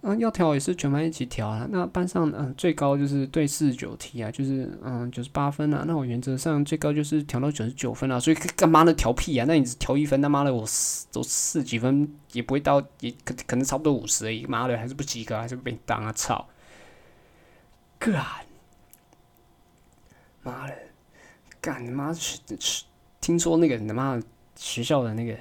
[0.02, 1.68] 嗯，要调也是全班一起调啊。
[1.70, 5.84] 那班上，嗯，最高就是对四十九题啊，就是嗯九十八分啊。
[5.86, 8.18] 那我原则上最高就是调到九十九分啊。
[8.18, 8.94] 所以干嘛呢？
[8.94, 9.46] 调屁啊！
[9.46, 14.46] 那你只调一分，他妈的，我四都四几分也不会到，也可可能差不多五十而已。
[14.46, 16.14] 妈的，还是不及格，还是被你当啊！
[16.14, 16.48] 操！
[18.00, 18.24] 干！
[20.44, 20.74] 妈的，
[21.60, 22.86] 干他妈去去！
[23.20, 24.18] 听说那个他妈
[24.56, 25.38] 学校的那个。”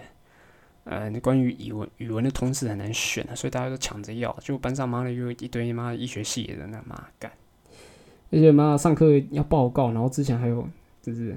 [0.84, 4.36] 呃，关于语文语文的通识很难选啊，所以大家都抢着要。
[4.40, 7.30] 就班上妈的又一堆妈医学系的人，那妈干，
[8.30, 10.66] 而且妈上课要报告，然后之前还有
[11.00, 11.36] 就是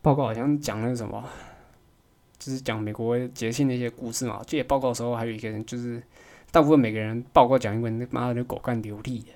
[0.00, 1.22] 报告好像讲那个什么，
[2.38, 4.42] 就是讲美国节庆那些故事嘛。
[4.46, 6.02] 记得报告的时候还有一个人，就是
[6.50, 9.26] 大部分每个人报告讲英文，那妈的狗干流利的，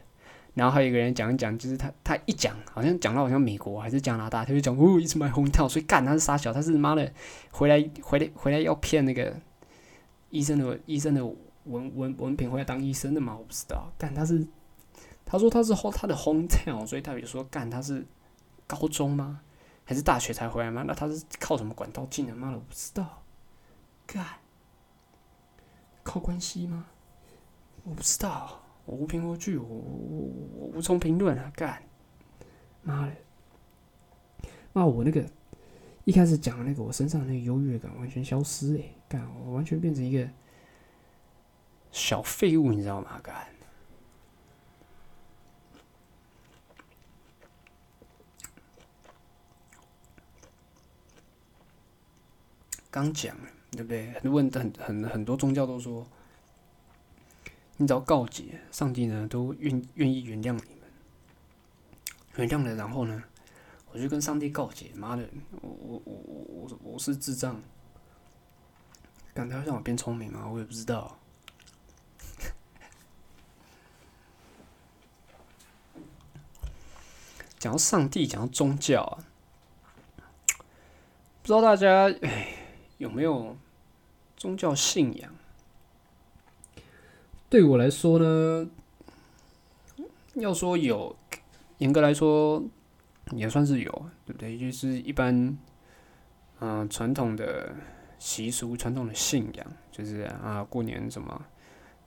[0.57, 7.12] 然后还有一个人讲一讲，就是他他一讲，好像讲到好像美国还是加拿大，他就讲哦，It's my hometown，所以干他是傻小，他是妈的
[7.51, 9.37] 回来回来回来要骗那个
[10.31, 11.23] 医生的医生的
[11.64, 14.47] 文文文凭回来当医生的嘛，我不知道，干他是
[15.27, 18.07] 他说他是后他的 hometown，所以他比如说干他是
[18.66, 19.40] 高中吗？
[19.85, 20.83] 还是大学才回来吗？
[20.87, 22.35] 那他是靠什么管道进的？
[22.35, 23.23] 妈的，我不知道，
[24.07, 24.25] 干
[26.03, 26.87] 靠关系吗？
[27.85, 28.62] 我不知道。
[28.87, 31.53] 我无凭无据，我我我无从评论啊！
[31.57, 31.83] 干，
[32.85, 33.12] 妈的，
[34.72, 35.29] 那我那个
[36.05, 40.31] 一开始讲的那个我身上的那个优越感完全消失诶、干，我完全变成一个
[41.90, 43.20] 小废物，你知道吗？
[43.25, 43.35] 干，
[52.88, 54.12] 刚讲了，对不对？
[54.12, 56.07] 很多问很很很多宗教都说。
[57.79, 60.91] 你只要告解，上帝呢都愿愿意原谅你们，
[62.37, 63.23] 原谅了，然后呢，
[63.93, 65.29] 我就跟上帝告解，妈的，
[65.61, 67.61] 我我我我我我是智障，
[69.35, 70.49] 敢他要让我变聪明吗？
[70.49, 71.19] 我也不知道。
[77.59, 79.21] 讲到上帝，讲到宗教啊，
[81.43, 82.55] 不知道大家哎
[82.97, 83.55] 有没有
[84.35, 85.36] 宗教信仰？
[87.57, 88.69] 对我来说呢，
[90.35, 91.16] 要说有，
[91.79, 92.62] 严格来说
[93.33, 93.90] 也算是有，
[94.27, 94.59] 对不对？
[94.59, 95.57] 就是一般，
[96.61, 97.75] 嗯，传统的
[98.19, 101.47] 习俗、传统的信仰，就是啊，过年什么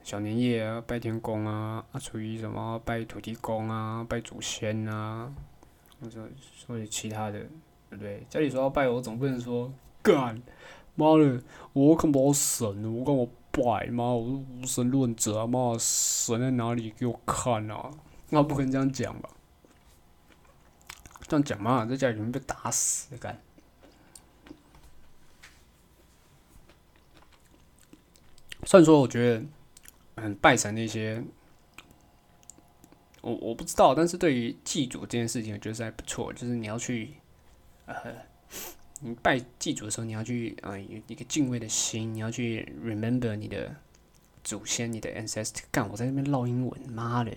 [0.03, 5.33] 小年夜啊，拜天公啊，啊，初一什么拜土地公啊，拜祖先啊，
[5.99, 6.29] 或者
[6.67, 7.39] 或者其他的，
[7.89, 8.23] 对不对？
[8.29, 10.39] 家里说要拜，我总不能说干，
[10.93, 11.41] 妈的，
[11.73, 13.27] 我可不到神，我跟我。
[13.51, 15.47] 拜妈，我是无神论者啊！
[15.47, 16.91] 妈，神在哪里？
[16.91, 17.91] 给我看啊！
[18.29, 19.29] 那不可能这样讲吧？
[21.27, 23.41] 这样讲嘛，在家里面被打死干。
[28.65, 29.45] 虽然说，我觉得，
[30.15, 31.23] 嗯，拜神那些，
[33.21, 36.31] 我我不知道，但是对于祭祖这件事情，我觉得还不错。
[36.33, 37.15] 就是你要去，
[37.85, 37.95] 呃。
[39.01, 43.73] 你拜祭祖的时候，你要去啊有一个敬畏的心，你要去 remember 你的
[44.43, 45.61] 祖先，你的 ancestor。
[45.71, 47.31] 干，我在那边唠英文，妈的，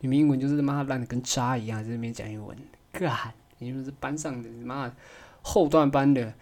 [0.00, 2.56] 你们英文就是他妈烂的跟渣一样，在那边讲英文。
[2.92, 4.94] 干，你们是班上的妈
[5.42, 6.32] 后段班的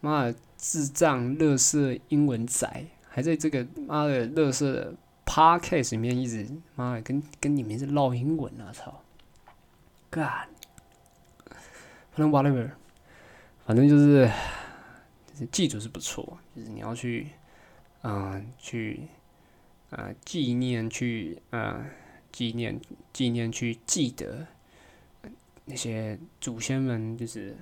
[0.00, 4.94] 妈的智障乐色英文仔，还在这个妈的乐色
[5.26, 8.70] podcast 里面一直妈的跟跟你们是唠英文啊！
[8.72, 9.02] 操，
[10.08, 10.48] 干，
[12.12, 12.70] 反正 whatever。
[13.70, 14.28] 反正就是，
[15.32, 17.28] 就是记住是不错，就是你要去，
[18.02, 19.06] 嗯，去，
[19.90, 21.86] 呃，纪念，去，呃，
[22.32, 22.80] 纪念，
[23.12, 24.44] 纪念，去记得
[25.66, 27.56] 那些祖先们，就是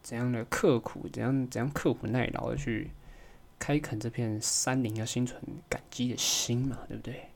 [0.00, 2.92] 怎样的刻苦，怎样怎样刻苦耐劳的去
[3.58, 7.30] 开垦这片山林，要心存感激的心嘛，对不对？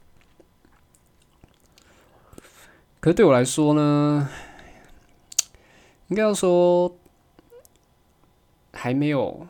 [3.00, 4.30] 可是对我来说呢，
[6.06, 6.96] 应该要说。
[8.82, 9.46] 还没有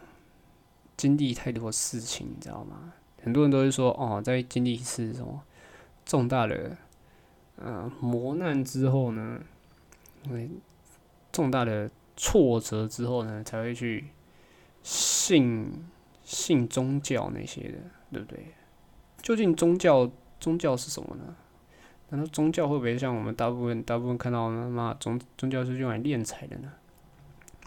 [0.94, 2.92] 经历太多事情，你知道吗？
[3.22, 5.42] 很多人都是说，哦，在经历一次什么
[6.04, 6.76] 重大的
[7.56, 9.40] 呃磨难之后呢，
[11.32, 14.04] 重大的挫折之后呢，才会去
[14.82, 15.82] 信
[16.22, 17.78] 信宗教那些的，
[18.12, 18.48] 对不对？
[19.22, 21.34] 究竟宗教宗教是什么呢？
[22.10, 26.70] 难道宗教会不会像我们大部分大部分看到那妈宗宗教是用来敛财的呢？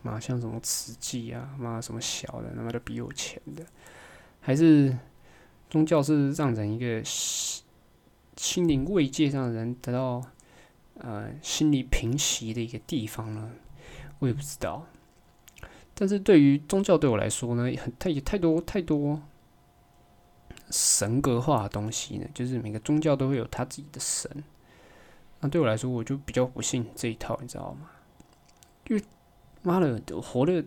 [0.06, 3.66] 妈像什么慈济啊，妈什么小的，他妈的比有钱的，
[4.40, 4.96] 还是
[5.68, 10.22] 宗教是让人一个心灵慰藉，让人得到
[11.00, 13.52] 呃心理平息的一个地方呢？
[14.20, 14.86] 我也不知道。
[15.96, 19.20] 但是对于宗教对我来说呢，很太太多太多
[20.70, 24.44] 神格化的东西呢，就是每个宗教都会有他自己的神。
[25.40, 27.90] 那对我来说，我就比较不信这一套，你知道吗？
[28.88, 29.04] 因为。
[29.66, 30.64] 妈的，活了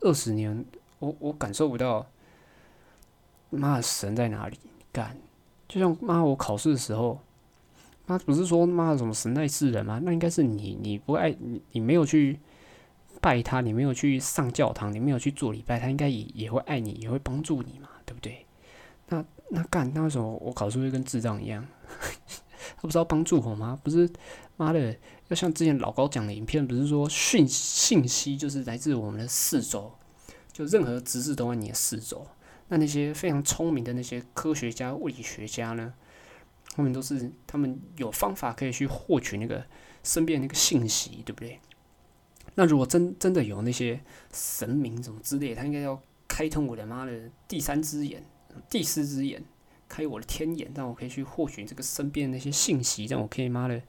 [0.00, 0.64] 二十年，
[0.98, 2.04] 我我感受不到，
[3.48, 4.58] 妈的神在哪里？
[4.92, 5.16] 干，
[5.68, 7.20] 就像妈我考试的时候，
[8.06, 10.00] 妈不是说妈的什么神在世人吗？
[10.02, 12.40] 那应该是你，你不爱你，你没有去
[13.20, 18.44] 拜他，你没有去上教堂，你没有去做礼拜，他应该也也会爱你，也会帮助你嘛，对不对？
[19.08, 21.64] 那那干，那为什么我考试会跟智障一样？
[22.76, 23.78] 他不是要帮助我吗？
[23.82, 24.08] 不是，
[24.56, 24.96] 妈的。
[25.28, 29.92] 要像之前老高讲的影片，不是说讯信息就是来自我们的四周，
[30.52, 32.26] 就任何知识都在你的四周。
[32.66, 35.94] 那那些非常聪明的那些科学家、物理学家呢？
[36.74, 39.64] 他们都是他们有方法可以去获取那个
[40.02, 41.60] 身边那个信息，对不对？
[42.56, 44.00] 那如果真真的有那些
[44.32, 48.24] 神明什么之类，他应该要开通我的妈的第三只眼、
[48.68, 49.40] 第四只眼，
[49.90, 53.82] 开我的天眼，让我可以去获取这个身边那些信息，让我可以妈的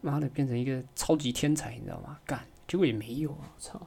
[0.00, 2.20] 妈的变成一个超级天才，你知道吗？
[2.24, 3.84] 干，结果也没有啊，操！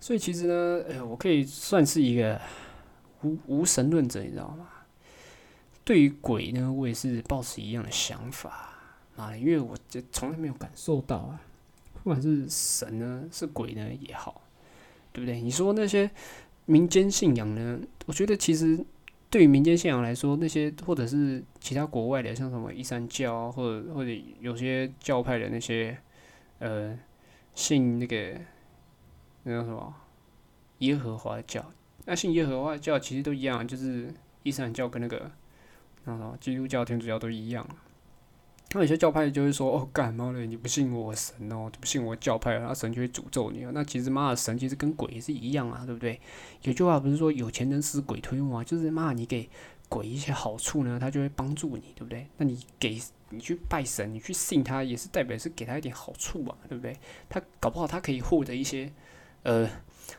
[0.00, 2.40] 所以其实呢，呃，我可以算是一个
[3.22, 4.68] 无无神论者，你知道吗？
[5.84, 8.74] 对于鬼呢，我也是抱持一样的想法，
[9.14, 11.40] 妈的，因为我就从来没有感受到啊，
[12.02, 14.42] 不管是神呢，是鬼呢也好，
[15.12, 15.40] 对不对？
[15.40, 16.10] 你说那些
[16.64, 18.84] 民间信仰呢，我觉得其实
[19.28, 24.10] 对于民间信仰来说，那些或者是其他国外的，像什么伊斯兰教，或者或者
[24.40, 25.98] 有些教派的那些，
[26.60, 26.96] 呃，
[27.54, 28.38] 信那个
[29.42, 29.94] 那叫什么
[30.78, 31.72] 耶和华教，
[32.04, 35.30] 那信耶和华教其实都一样，就是伊斯兰教跟那个
[36.04, 37.66] 那什么基督教、天主教都一样。
[38.72, 46.20] 那有些教派就会说：“哦，干妈的，你不信我神哦，你不信我教派，然后神就会诅咒你啊。”那其实妈的神其实跟鬼是一样啊，对不对？
[46.62, 49.48] 有句话不是说有钱人使鬼推磨，就是妈你给
[49.88, 52.26] 鬼一些好处呢，他就会帮助你，对不对？
[52.36, 53.00] 那你给
[53.30, 56.96] 你去拜神，你去信他，也是代表是给他一点好处嘛，对不对？
[57.28, 58.92] 他搞不好他可以获得一些
[59.44, 59.68] 呃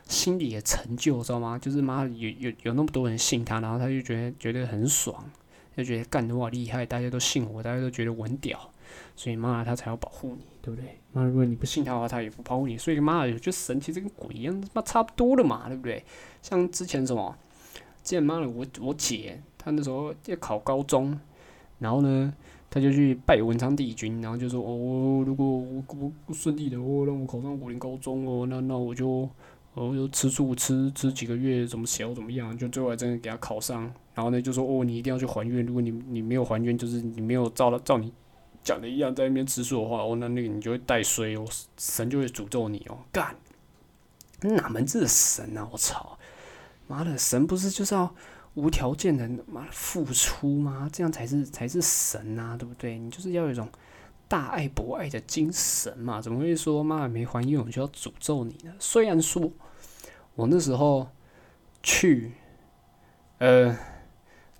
[0.08, 1.58] 心理的成就，知道吗？
[1.58, 5.22] 就是妈有有有那么多人信他，然后他就觉得觉得很爽。
[5.78, 8.58] 就觉得干的话厉害，大家都信我，大家都觉得我很屌，
[9.14, 10.98] 所以妈他才要保护你，对不对？
[11.12, 12.76] 妈，如果你不信他的话，他也不保护你。
[12.76, 16.04] 所以妈的，就神其实跟鬼一样，妈差不多的嘛，对不对？
[16.42, 17.32] 像之前什么，
[18.02, 21.16] 之前妈的我我姐，她那时候要考高中，
[21.78, 22.34] 然后呢，
[22.68, 25.84] 她就去拜文昌帝君，然后就说哦，如果我
[26.26, 29.28] 我顺利的哦，让我考上武林高中哦，那那我就。
[29.78, 33.82] 哦，就吃素吃吃几个月，怎么小怎么样，就最后还真的给他考上。
[34.14, 35.64] 然后呢，就说哦，你一定要去还愿。
[35.64, 38.12] 如果你你没有还愿，就是你没有照了照你
[38.64, 42.98] 讲的一样在那边吃素的话，哦，那那个你就会带衰哦，神就会诅咒你哦。
[43.12, 43.36] 干，
[44.40, 45.68] 哪门子的神啊！
[45.70, 46.18] 我操，
[46.88, 48.12] 妈的，神不是就是要
[48.54, 50.90] 无条件的妈付出吗？
[50.92, 52.98] 这样才是才是神啊，对不对？
[52.98, 53.68] 你就是要有一种。
[54.28, 58.74] 大爱博爱的精神嘛，怎么会说妈没还愿我就要诅咒你呢？
[58.78, 59.50] 虽然说
[60.34, 61.08] 我那时候
[61.82, 62.32] 去
[63.38, 63.74] 呃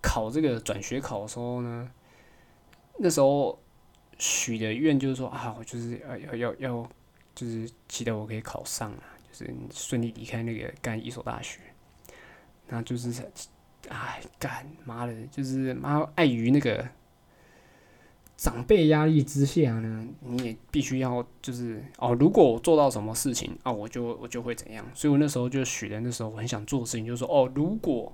[0.01, 1.91] 考这个转学考的时候呢，
[2.99, 3.63] 那时候
[4.19, 6.91] 许的愿就是说啊，我就是要要要要，
[7.35, 11.61] 就是期待我可以考上啊，就是顺利离开那个干一所大学。
[12.69, 13.13] 那就是
[13.91, 16.89] 哎干妈的，就是妈碍于那个。
[18.39, 24.87] 长辈压力之下呢，你也必须要就是哦，如果我做到什么事情啊，我就我就会怎样。
[24.95, 28.13] 所以我那时候就许了，那时候我很想做的事情，就是说哦，如果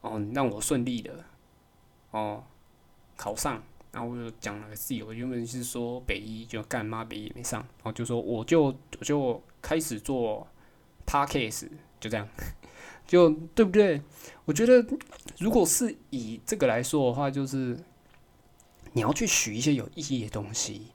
[0.00, 1.22] 哦让我顺利的
[2.12, 2.42] 哦
[3.16, 10.48] 考上，然后我就讲了个自由，原本是说北一就干嘛北一没上，然后就说我就我就开始做
[11.04, 11.70] p a r k a s e
[12.00, 12.26] 就这样，
[13.06, 14.00] 就对不对？
[14.46, 14.82] 我觉得
[15.38, 17.78] 如果是以这个来说的话，就是。
[18.94, 20.86] 你要去许一些有意义的东西，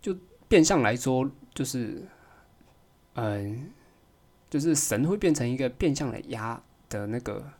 [0.00, 0.14] 就
[0.48, 2.06] 变相来说，就是，
[3.14, 3.70] 嗯，
[4.50, 7.52] 就是神会变成一个变相的压的那个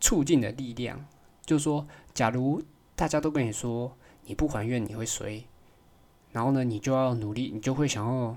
[0.00, 1.06] 促进的力量。
[1.44, 2.60] 就是说，假如
[2.96, 5.44] 大家都跟你说你不还愿你会衰，
[6.32, 8.36] 然后呢，你就要努力，你就会想要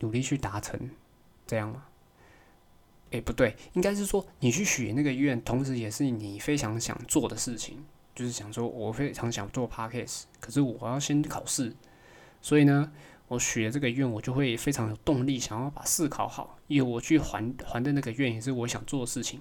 [0.00, 0.90] 努力去达成，
[1.46, 1.84] 这样吗？
[3.12, 7.84] 哎，不对，应该是说你去许那个愿，同时也是你非常想做的事情。
[8.14, 11.72] 就是想说，我非常想做 podcast，可是我要先考试，
[12.42, 12.90] 所以呢，
[13.28, 19.40] 我许了这个愿，我就会非常有动力，想要把试考好，因为我去还还的那个愿也是我想做的事情，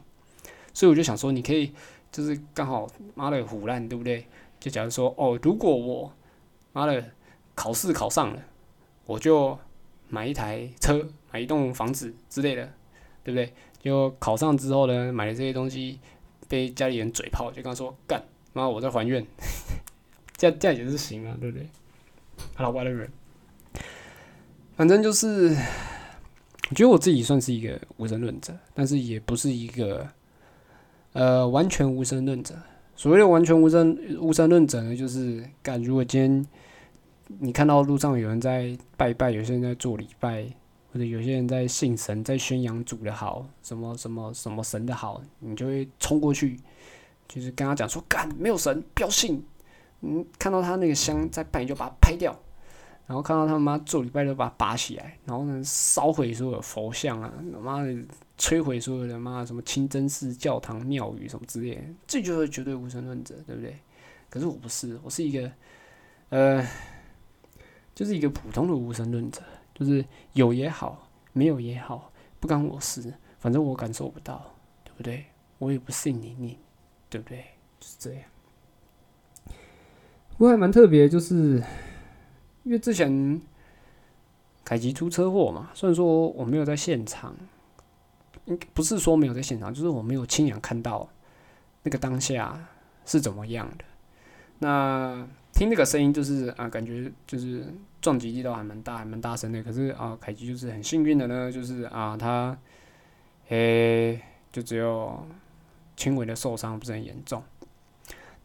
[0.74, 1.74] 所以我就想说，你可以
[2.12, 4.26] 就是刚好妈的虎烂，对不对？
[4.60, 6.14] 就假如说，哦，如果我
[6.74, 7.12] 妈的
[7.56, 8.44] 考试考上了，
[9.06, 9.58] 我就
[10.08, 12.72] 买一台车，买一栋房子之类的，
[13.24, 13.54] 对不对？
[13.82, 16.00] 就考上之后呢，买了这些东西，
[16.48, 18.22] 被家里人嘴炮，就刚说干。
[18.54, 19.26] 妈，我在还愿，
[20.36, 21.68] 这样这样也是行啊，对不对？
[22.56, 23.08] 好了，whatever，
[24.76, 25.56] 反正就是，
[26.70, 30.08] 我觉得我自己算是一个无神论者，但是也不是一个
[31.14, 32.56] 呃完全无神论者。
[32.96, 36.46] 所谓的完全无神无神论者呢，就是干如果今天
[37.40, 40.46] 你看到路上有人在拜拜，有些人在做礼拜，
[40.92, 46.60] 或者有些人在信神，在宣扬主的好，什么什么什么神的好，你就会冲过去。
[47.30, 49.42] 就是跟他讲说，干没有神，不要信。
[50.02, 52.38] 嗯，看到他那个香在拜，就把它拍掉。
[53.06, 55.18] 然后看到他妈做礼拜，就把它拔起来。
[55.26, 57.96] 然后呢，烧毁所有佛像啊，他妈的
[58.38, 61.82] 摧毁所有的妈什么清真寺、教堂、庙宇什么之类。
[62.06, 63.76] 这就是绝对无神论者，对不对？
[64.30, 65.52] 可是我不是，我是一个
[66.30, 66.66] 呃，
[67.96, 69.42] 就是一个普通的无神论者，
[69.74, 75.26] 就是有也好，没有也好，不干我事，反正我感受不到，对不对？
[75.58, 76.58] 我也不信你，你
[77.10, 77.44] 对不对？
[77.80, 78.24] 就是这样。
[80.38, 81.62] 不过还蛮特别，就是
[82.64, 83.42] 因为之前
[84.64, 87.36] 凯吉出车祸嘛，虽然说我没有在现场，
[88.74, 91.10] 不是说没有在现场，就是我没有亲眼看到
[91.84, 92.68] 那个当下
[93.06, 93.84] 是怎么样的。
[94.60, 97.66] 那听那个声音，就是啊，感觉就是
[98.02, 99.62] 撞击力道还蛮大，还蛮大声的。
[99.64, 102.58] 可是啊，凯吉就是很幸运的呢，就是啊，他
[103.50, 105.26] 诶、就只有
[106.00, 107.44] 轻微的受伤，不是很严重。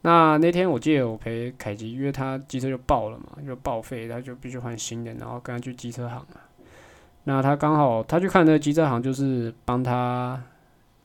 [0.01, 6.43] 那那天我记得我陪凯吉，因为他机车就爆了嘛，就报废，他就必须换新的，然后跟他去机车行啊。
[7.23, 10.43] 那他刚好他去看那个机车行，就是帮他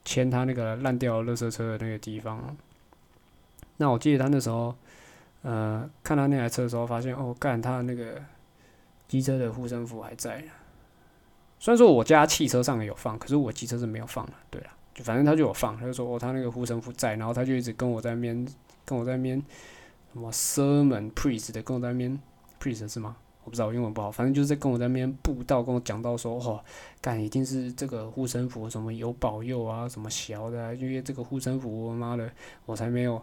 [0.04, 2.56] 签他那个烂掉的垃圾车的那个地方。
[3.76, 4.74] 那我记得他那时候，
[5.42, 8.20] 呃，看他那台车的时候，发现哦，干他那个
[9.06, 10.44] 机车的护身符还在。
[11.58, 14.32] 虽然说我家汽车上有放，可是我机车是没有放的。
[14.50, 14.68] 对了，
[15.02, 18.46] 反正他就有放，他就说哦，他那个护身符在，然后他就一直跟我在那边，
[18.84, 19.42] 跟我在那边
[20.12, 22.18] 什么 sermon priest 的，跟我在那边
[22.60, 23.16] priest 是吗？
[23.42, 26.62] 我不知道，我英文不好，反正就是在跟我在那边布道，跟我讲到说，哦，
[27.00, 32.30] 干一定是这个护身符什么有保佑啊，什么小的、因为这个护身符，我妈的，
[32.66, 33.20] 我才没有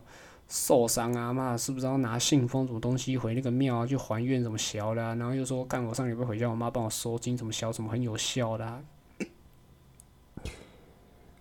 [0.47, 8.83] 受伤啊，妈的，是不是要拿信封什么东西回那个庙啊，去还愿什么小的、然后又说干我上礼拜回家，我妈帮我收金什么小什么很有效的、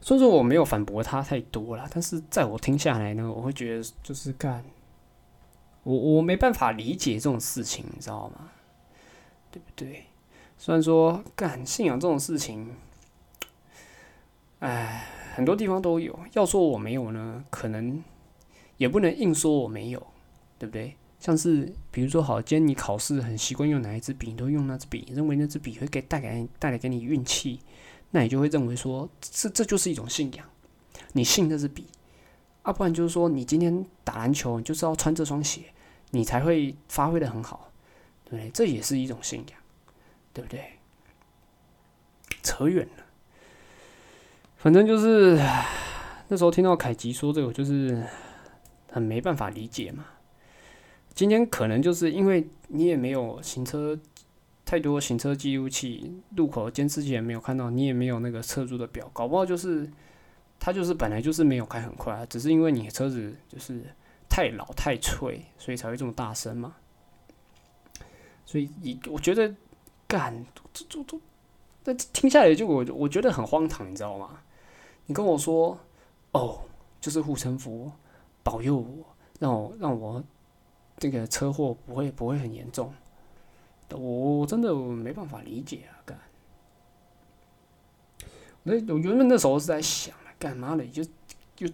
[0.06, 4.64] 所以说我没有反驳他太多了，但是在我听下来呢，我会觉得就是干，
[5.82, 8.52] 我我没办法理解这种事情，你知道吗？
[9.50, 10.04] 对不对？
[10.56, 12.70] 虽然说干信仰这种事情，
[14.60, 16.16] 哎，很多地方都有。
[16.34, 18.00] 要说我没有呢，可能
[18.76, 20.00] 也不能硬说我没有，
[20.56, 20.94] 对不对？
[21.18, 27.58] 像是比如说，好，今天你考试很习惯用哪一支笔，你都用那支笔，认为那支笔会给带给带来给你运气，
[28.10, 30.46] 那你就会认为说，这这就是一种信仰，
[31.12, 31.86] 你信这支笔，
[32.62, 35.62] 啊，不然就是说，你今天打篮球，你就是要穿这双鞋，
[36.10, 37.70] 你才会发挥的很好，
[38.24, 38.50] 对不对？
[38.50, 39.58] 这也是一种信仰，
[40.32, 40.72] 对不对？
[42.42, 43.04] 扯远了，
[44.56, 45.36] 反正就是
[46.28, 48.04] 那时候听到凯吉说这个，就是
[48.90, 50.04] 很没办法理解嘛。
[51.14, 53.98] 今天可能就是因为你也没有行车
[54.66, 59.88] 太多行车记录器、路口监视器也没有看到，你也没有那个测速的表，搞不好就是
[60.58, 63.80] 他就是本来就是没有开很快，只是因为你车子就是
[64.28, 66.74] 太老太脆，所以才会这么大声嘛。
[68.44, 69.54] 所以你我觉得
[70.08, 70.44] 干
[70.74, 71.18] 这这这，
[71.84, 74.40] 那听下来就我我觉得很荒唐，你知道吗？
[75.06, 75.78] 你跟我说
[76.32, 76.58] 哦，
[77.00, 77.92] 就是护身符
[78.42, 79.06] 保佑我，
[79.38, 80.22] 让我让我。
[80.98, 82.90] 这个车祸不会不会很严重，
[83.90, 85.94] 我真的没办法理解啊！
[86.04, 86.18] 干，
[88.64, 90.84] 那我原本那时候是在想，干嘛的？
[90.86, 91.04] 就
[91.54, 91.68] 就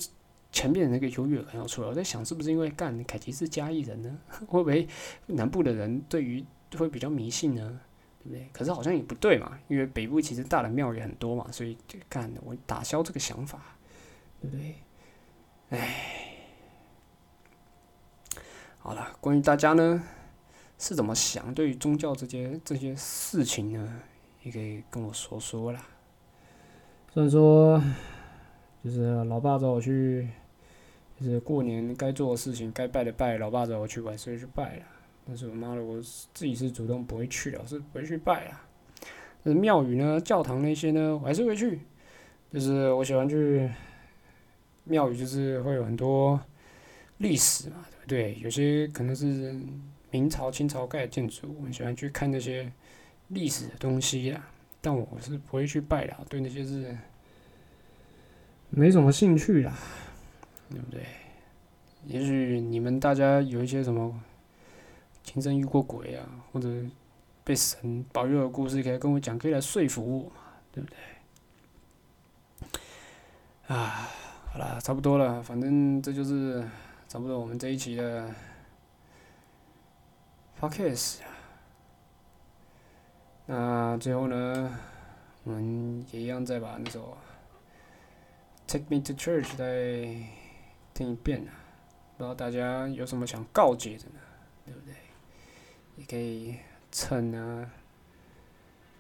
[0.51, 4.19] 前面那个优越感要出来，我在想是不是因为干凯奇是嘉义人呢？
[4.47, 4.87] 会不会
[5.27, 6.45] 南部的人对于
[6.77, 7.81] 会比较迷信呢？
[8.23, 8.49] 对不对？
[8.53, 13.77] 可是好像也不对嘛，因为北部其实大的庙也很多嘛，所以就干的我打消这个想法，
[14.41, 14.75] 对不对？
[15.71, 16.29] 唉。
[18.79, 20.03] 好了，关于大家呢
[20.83, 24.01] 是怎么想，对于宗教这些这些事情呢，
[24.43, 25.81] 也可以跟我说说啦。
[27.15, 27.81] 虽然说，
[28.83, 30.27] 就是老爸找我去，
[31.21, 34.87] 就是过年该做的事情，该拜的拜，老爸找我去，我还是去拜啦。
[35.25, 38.61] 但是我妈的，我自己是主动不会去的，我是不会去拜啦。
[39.45, 41.79] 但是庙宇呢、教堂那些呢，我还是会去。
[42.53, 43.71] 就是我喜欢去
[44.83, 46.41] 庙宇，就是会有很多
[47.19, 47.77] 历史嘛。
[47.93, 49.57] 对不对，有些可能是
[50.13, 52.71] 明朝、清朝盖的建筑，我很喜欢去看那些
[53.29, 54.41] 历史的东西呀。
[54.81, 56.97] 但我是不会去拜的，对那些是
[58.71, 59.77] 没什么兴趣啦，
[60.71, 61.01] 对不对？
[62.07, 64.15] 也许你们大家有一些什么
[65.25, 66.69] 亲身遇过鬼啊，或者
[67.43, 70.37] 被神保佑的故事，可以跟我讲，可以来说服我嘛，
[70.71, 70.99] 对不对？
[73.69, 74.09] 啊，
[74.53, 76.63] 好了，差不多了，反正这就是。
[77.09, 78.35] 差不多，我们这一期的
[80.63, 81.17] podcast，
[83.47, 84.79] 那最后呢，
[85.43, 87.19] 我们也一样再把那首
[88.73, 90.25] 《Take Me to Church》再
[90.95, 91.51] 听一遍啊，
[92.17, 94.21] 不知道大家有什么想告诫的呢？
[94.65, 94.95] 对不对？
[95.97, 96.55] 也可以
[96.93, 97.69] 蹭啊，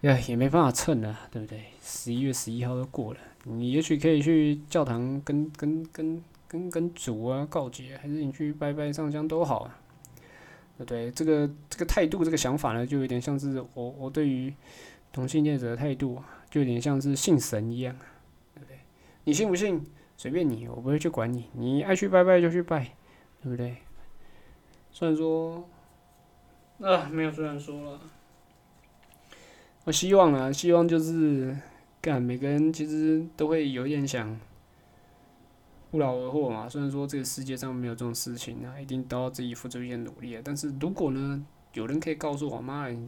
[0.00, 1.66] 呀，也没办法蹭啊，对不对？
[1.80, 6.24] 十一月十一号都过了，你也许可以去教堂跟跟跟。
[6.48, 9.80] 跟跟主啊告诫，还是你去拜拜上香都好啊。
[10.78, 11.10] 对对？
[11.10, 14.52] 这个这个态度，这个想法呢，就有点像是我我对于
[15.12, 17.94] 同性恋者的态度啊，就有点像是信神一样，
[18.54, 18.78] 对不对？
[19.24, 19.84] 你信不信
[20.16, 22.94] 随便你，我不会去管你，你爱去拜拜就去拜，
[23.42, 23.76] 对不对？
[24.90, 25.68] 虽然说，
[26.80, 28.00] 啊，没有虽然说了，
[29.84, 31.56] 我希望啊，希望就是
[32.00, 34.38] 干每个人其实都会有点想。
[35.92, 36.66] 不劳而获嘛。
[36.66, 40.40] 虽然说这个世界上没有这种事情啊，一定都要自己付出一些努力。
[40.42, 43.06] 但是如果呢，有人可以告诉我，妈，你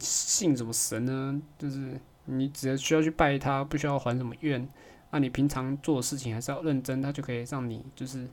[0.00, 1.40] 信什么神呢？
[1.56, 4.68] 就是你只要需要去拜他，不需要还什么愿。
[5.12, 8.28] 那你平常做的事情还是要认真，他就可以让你就是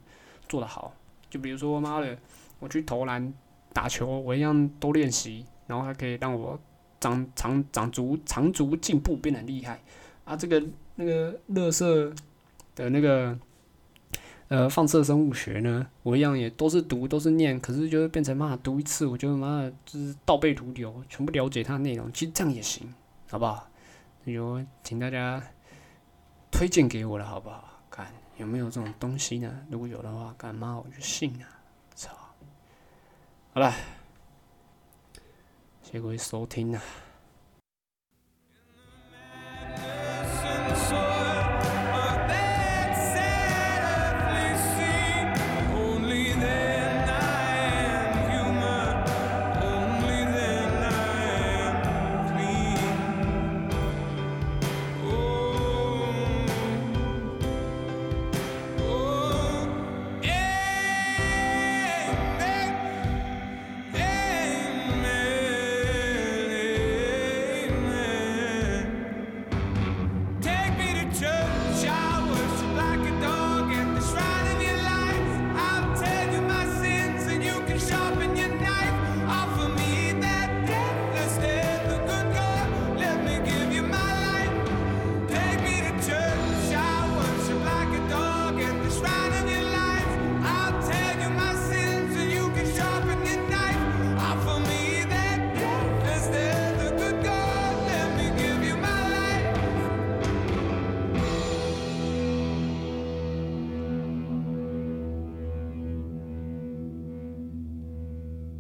[0.50, 0.92] 做得好。
[1.30, 2.18] 就比如说，妈的，
[2.58, 3.32] 我去投篮、
[3.74, 6.60] 打球，我一样多练习，然后还可以让我
[7.00, 9.80] 长长长足长足进步，变得厉害。
[10.26, 10.64] 啊，这个
[10.96, 12.12] 那个乐色
[12.74, 13.38] 的那个。
[14.50, 22.94] 呃，放射生物学呢，我一样也都是读，都是念，可是就会变成妈读一次，我就妈就是倒背如流，全部了解它的内容，其实这样也行，
[23.30, 23.68] 好不好？
[24.26, 25.42] 有，请大家
[26.52, 27.82] 推荐给我了，好不好？
[27.90, 29.52] 看有没有这种东西呢？
[29.70, 31.46] 如果有的话，干妈我就信啊！
[31.96, 32.12] 操，
[33.54, 33.74] 好了，
[35.82, 36.82] 谢各位收听啊。